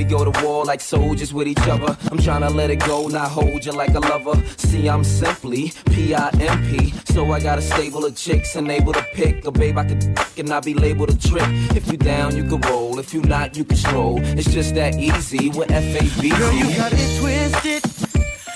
we 0.00 0.04
go 0.04 0.24
to 0.24 0.42
war 0.42 0.64
like 0.64 0.80
soldiers 0.80 1.34
with 1.34 1.46
each 1.46 1.68
other. 1.68 1.94
I'm 2.10 2.16
trying 2.16 2.40
to 2.40 2.48
let 2.48 2.70
it 2.70 2.80
go, 2.80 3.08
not 3.08 3.30
hold 3.30 3.66
you 3.66 3.72
like 3.72 3.94
a 3.94 4.00
lover. 4.00 4.34
See, 4.56 4.88
I'm 4.88 5.04
simply 5.04 5.72
P-I-M-P. 5.90 6.94
So 7.12 7.30
I 7.32 7.38
got 7.38 7.58
a 7.58 7.62
stable 7.62 8.06
of 8.06 8.16
chicks 8.16 8.56
and 8.56 8.70
able 8.70 8.94
to 8.94 9.02
pick. 9.12 9.44
A 9.44 9.50
babe 9.50 9.76
I 9.76 9.84
could 9.84 10.02
and 10.38 10.50
I 10.50 10.60
be 10.60 10.72
labeled 10.72 11.10
a 11.10 11.18
trick. 11.18 11.44
If 11.76 11.92
you 11.92 11.98
down, 11.98 12.34
you 12.34 12.44
can 12.44 12.62
roll. 12.62 12.98
If 12.98 13.12
you 13.12 13.20
not, 13.20 13.58
you 13.58 13.64
can 13.64 13.76
stroll. 13.76 14.20
It's 14.22 14.50
just 14.50 14.74
that 14.76 14.94
easy 14.96 15.50
with 15.50 15.70
F-A-B. 15.70 16.30
Girl, 16.30 16.52
you 16.54 16.76
got 16.78 16.92
it 16.94 17.20
twisted. 17.20 17.82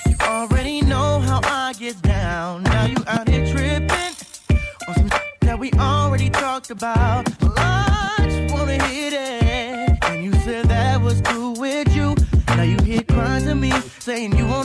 You 0.09 0.16
already 0.22 0.80
know 0.80 1.20
how 1.20 1.40
I 1.45 1.74
get 1.74 2.01
down. 2.01 2.62
Now 2.62 2.86
you 2.86 2.97
out 3.07 3.28
here 3.28 3.47
tripping 3.53 4.14
on 4.88 4.95
some 4.95 5.11
that 5.40 5.59
we 5.59 5.70
already 5.72 6.30
talked 6.30 6.70
about. 6.70 7.28
Well, 7.42 7.53
I 7.57 8.16
just 8.22 8.55
wanna 8.55 8.82
hit 8.84 9.12
saying 14.05 14.36
you 14.36 14.46
won't 14.46 14.63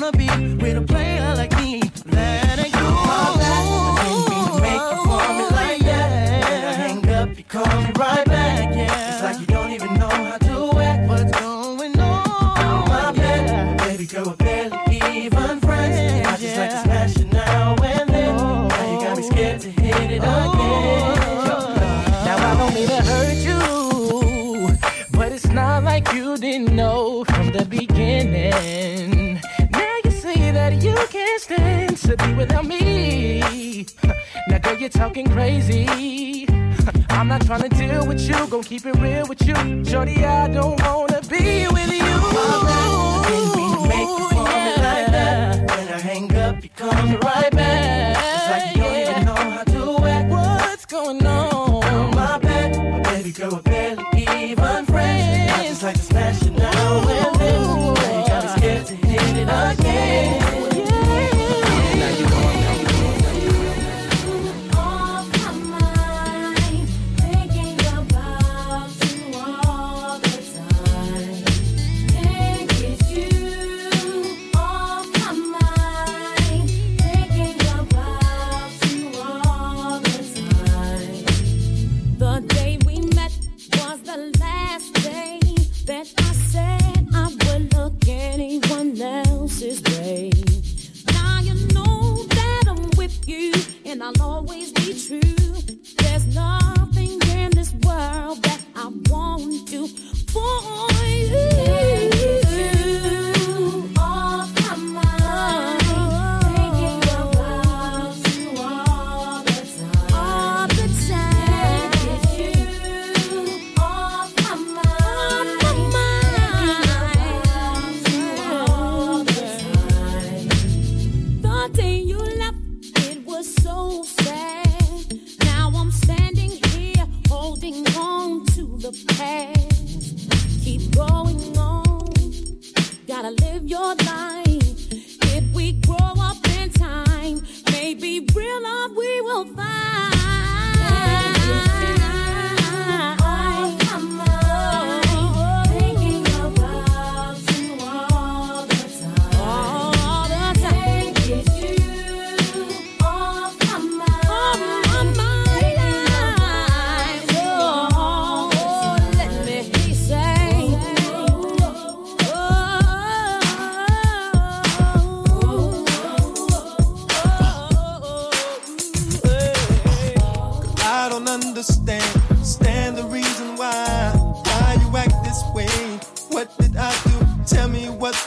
keep 38.82 38.96
it 38.96 39.02
real 39.02 39.28
with 39.28 39.46
you. 39.46 39.84
Shorty, 39.84 40.24
I 40.24 40.48
don't 40.48 40.79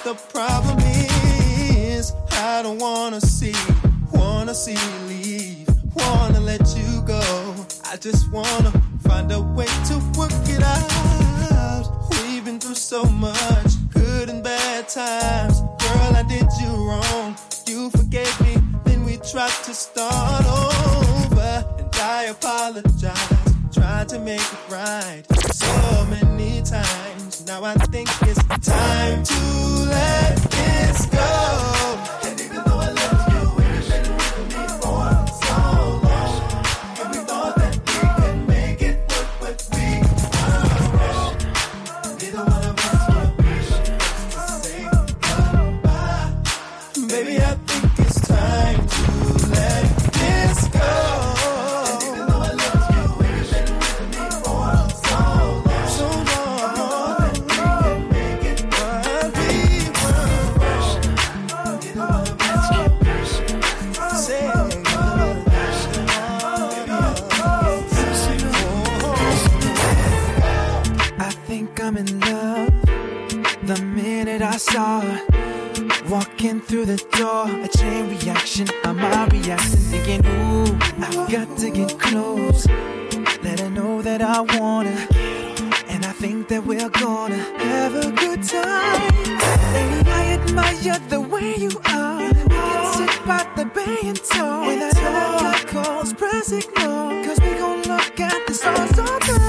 The 0.05 0.14
problem 0.32 0.78
is, 0.80 2.12
I 2.32 2.62
don't 2.62 2.78
wanna 2.78 3.20
see, 3.20 3.55
wanna 4.12 4.55
see 4.55 4.72
you 4.72 4.99
leave, 5.09 5.68
wanna 5.95 6.40
let 6.40 6.76
you 6.76 7.03
go. 7.03 7.55
I 7.84 7.97
just 7.97 8.30
wanna 8.32 8.72
find 9.07 9.30
a 9.30 9.40
way 9.40 9.66
to 9.88 9.99
work 10.18 10.32
it 10.49 10.62
out. 10.62 11.86
We've 12.11 12.45
been 12.45 12.59
through 12.59 12.74
so 12.74 13.05
much, 13.05 13.72
good 13.90 14.28
and 14.28 14.43
bad 14.43 14.88
times. 14.88 15.61
Girl, 15.61 16.16
I 16.16 16.24
did 16.28 16.49
you 16.61 16.70
wrong. 16.88 17.36
You 17.66 17.90
forgave 17.90 18.40
me, 18.40 18.57
then 18.84 19.05
we 19.05 19.18
tried 19.18 19.57
to 19.66 19.72
start 19.72 20.45
over, 20.47 21.64
and 21.78 21.95
I 21.97 22.24
apologize 22.24 23.41
tried 23.82 24.08
to 24.08 24.18
make 24.20 24.40
it 24.40 24.70
right 24.70 25.24
so 25.52 26.06
many 26.06 26.62
times. 26.62 27.44
Now 27.48 27.64
I 27.64 27.74
think 27.90 28.08
it's 28.22 28.40
time 28.64 29.24
to 29.24 29.42
let 29.90 30.36
this 30.36 31.06
go. 31.06 31.71
walking 76.43 76.61
through 76.61 76.84
the 76.84 76.97
door, 77.18 77.47
a 77.62 77.68
chain 77.68 78.09
reaction. 78.09 78.66
I'm 78.84 78.99
out 78.99 79.32
reacting, 79.32 79.78
thinking, 79.93 80.26
ooh, 80.26 80.76
I've 80.99 81.30
got 81.30 81.57
to 81.59 81.70
get 81.70 82.01
close. 82.01 82.66
Let 83.45 83.61
her 83.61 83.70
know 83.70 84.03
that 84.03 84.20
I 84.22 84.40
wanna, 84.59 84.97
and 85.86 86.05
I 86.05 86.12
think 86.12 86.49
that 86.49 86.64
we're 86.64 86.88
gonna 86.88 87.36
have 87.36 87.95
a 87.95 88.11
good 88.11 88.43
time. 88.43 89.03
Lady, 89.72 90.11
I 90.11 90.38
admire 90.40 90.99
the 91.09 91.20
way 91.20 91.55
you 91.57 91.70
are. 91.84 92.26
We 92.26 92.49
Can 92.49 92.93
sit 92.95 93.24
by 93.24 93.47
the 93.55 93.66
bay 93.66 93.99
and 94.03 94.24
talk. 94.24 94.66
When 94.66 94.82
I 94.82 94.90
got 94.93 95.66
calls, 95.68 96.12
press 96.12 96.51
ignore, 96.51 97.24
cause 97.24 97.40
we 97.40 97.55
gon' 97.55 97.82
look 97.82 98.18
at 98.18 98.47
the 98.49 98.55
stars 98.55 98.99
all 98.99 99.18
night. 99.20 99.41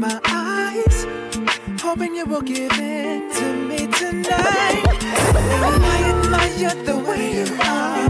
my 0.00 0.18
eyes, 0.24 1.06
hoping 1.82 2.14
you 2.14 2.24
will 2.24 2.40
give 2.40 2.72
in 2.72 3.30
to 3.34 3.54
me 3.68 3.86
tonight. 3.86 4.82
I 5.62 6.14
admire 6.14 6.74
the 6.84 6.98
way 7.06 7.34
you 7.34 7.46
are, 7.60 8.08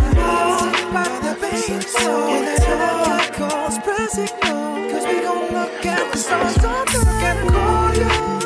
stick 0.60 0.92
by 0.92 1.08
the 1.24 1.34
beat, 1.40 1.82
so 1.82 2.32
until 2.32 2.78
I 2.78 3.30
calls, 3.32 3.78
press 3.80 4.18
ignore, 4.18 4.88
cause 4.92 5.04
we 5.04 5.20
gon' 5.20 5.52
look 5.52 5.84
at 5.84 6.12
the 6.12 6.18
stars, 6.18 6.54
don't 6.56 6.94
look 6.94 7.08
and 7.08 7.50
call 7.50 7.94
you. 7.96 8.39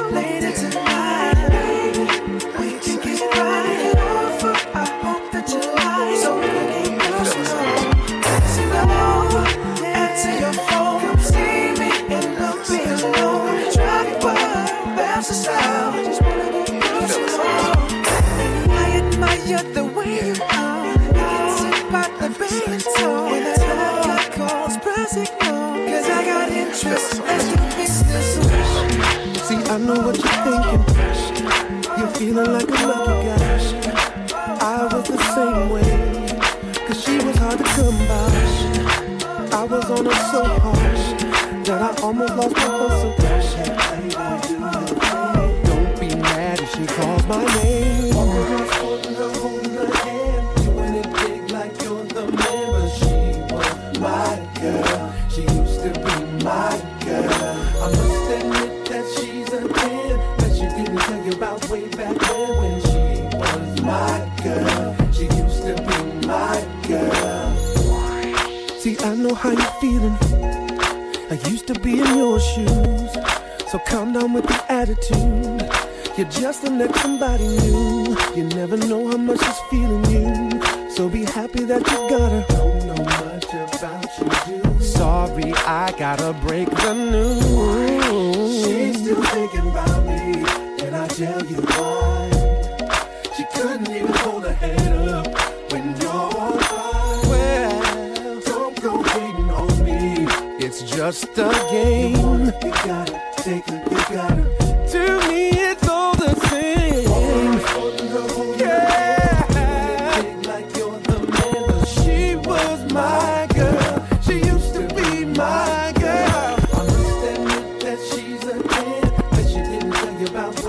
Almost 42.03 42.34
lost 42.36 42.57
my 42.57 42.66
concentration. 42.78 43.76
Don't 45.64 46.01
be 46.01 46.14
mad 46.14 46.61
if 46.61 46.70
she 46.74 46.86
calls 46.86 47.26
my 47.26 47.45
name. 47.62 47.74
trusting 76.55 76.79
that 76.79 76.95
somebody 76.97 77.49
new. 77.49 78.04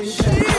Shit. 0.05 0.54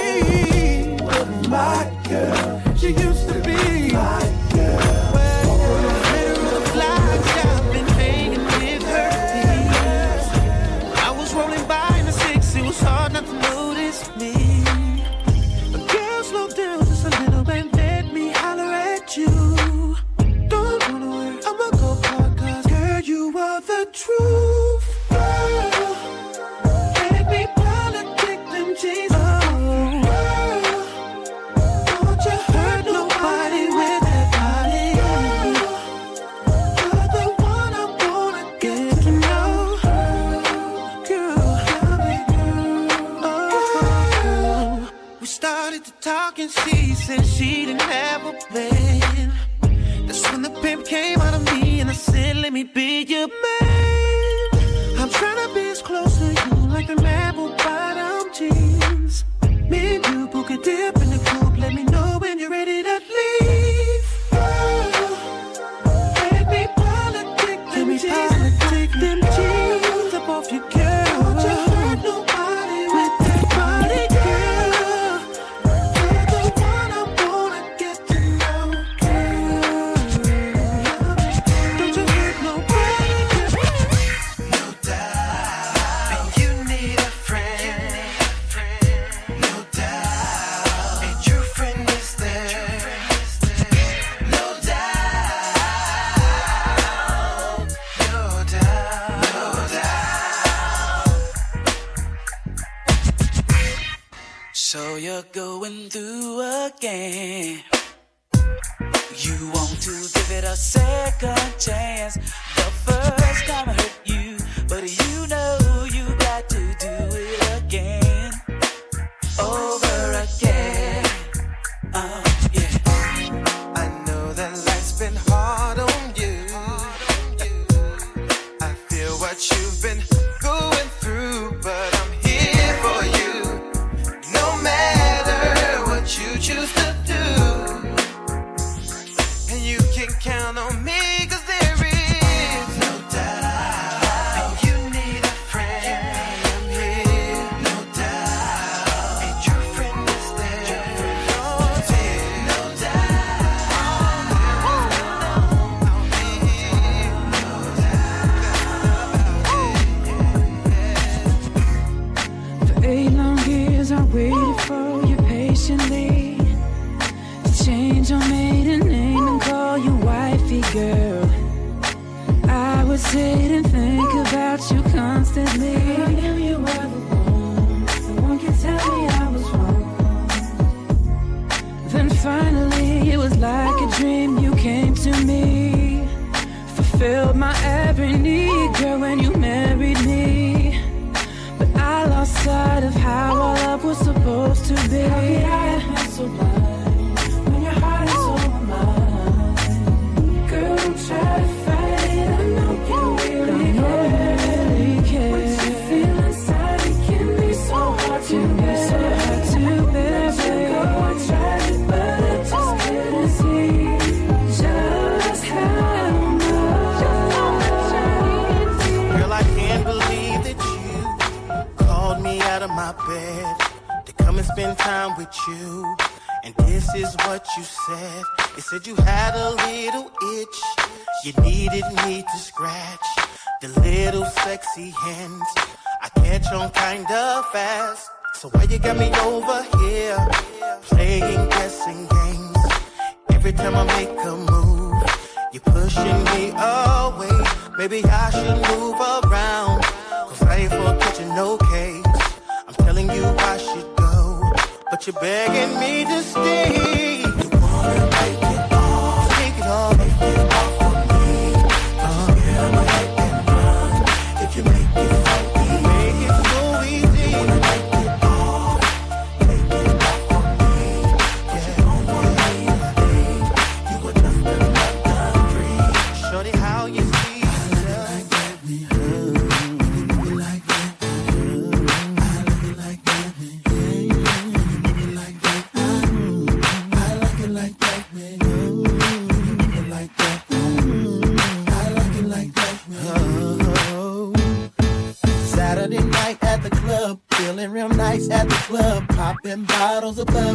Bottles 300.06 300.18
of 300.20 300.26
bub 300.26 300.45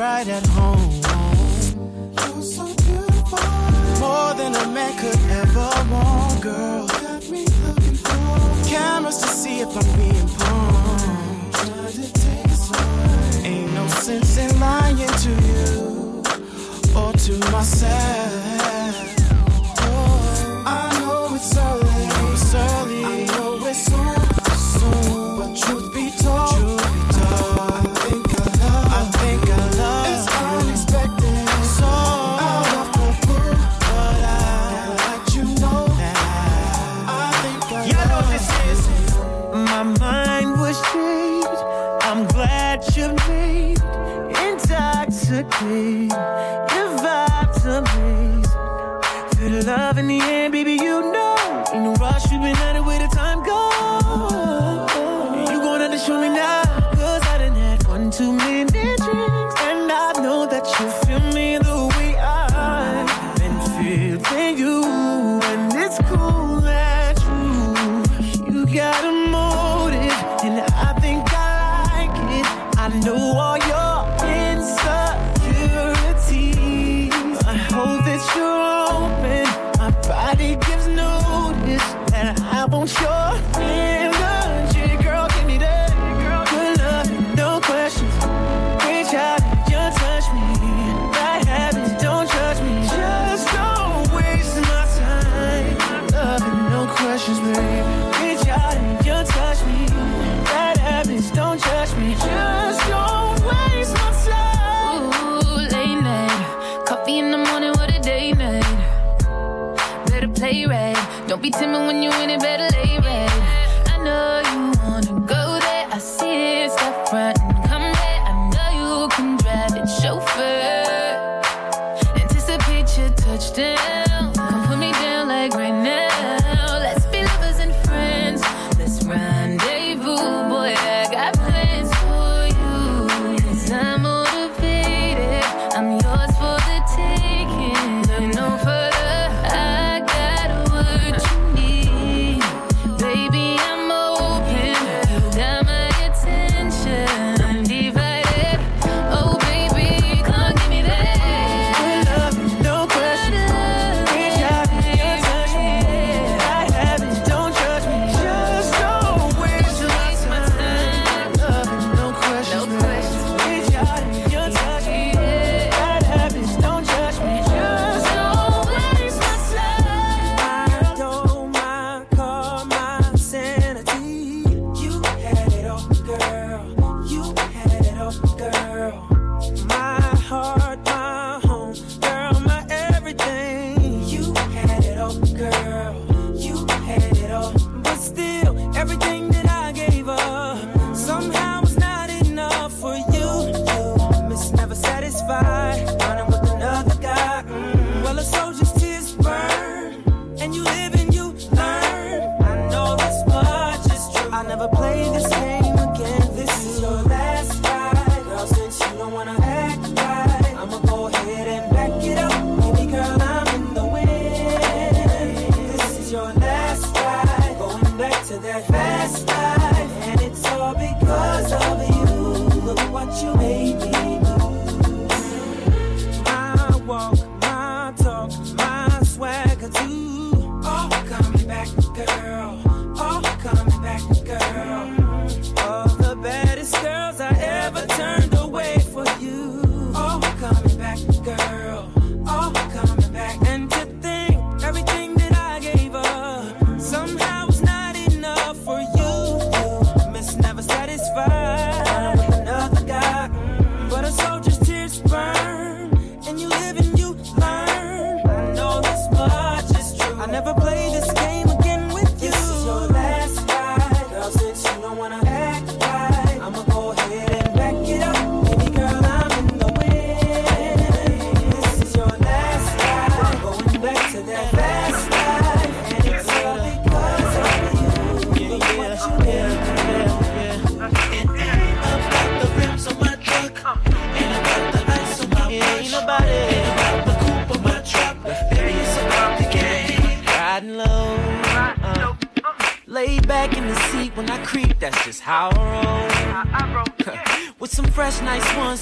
right 0.00 0.28
at 0.28 0.46
home. 0.46 0.90
You're 2.16 2.42
so 2.42 2.64
beautiful. 2.86 3.38
More 4.00 4.32
than 4.32 4.54
a 4.54 4.66
man 4.72 4.92
could 4.98 5.20
ever 5.28 5.70
want, 5.92 6.40
girl. 6.40 6.88
Cameras 8.66 9.18
to 9.18 9.28
see 9.28 9.60
if 9.60 9.68
I'm 9.76 9.88
being 9.98 10.28
pawned. 10.38 11.54
Ain't 13.44 13.74
no 13.74 13.86
sense 13.88 14.38
in 14.38 14.58
lying 14.58 15.14
to 15.24 15.32
you 15.50 16.22
or 16.96 17.12
to 17.12 17.32
myself. 17.52 18.59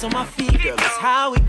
On 0.03 0.13
my 0.13 0.25
feet, 0.25 0.61
girl, 0.61 0.75
that's 0.77 0.97
how 0.97 1.33
it 1.33 1.45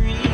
this 0.00 0.31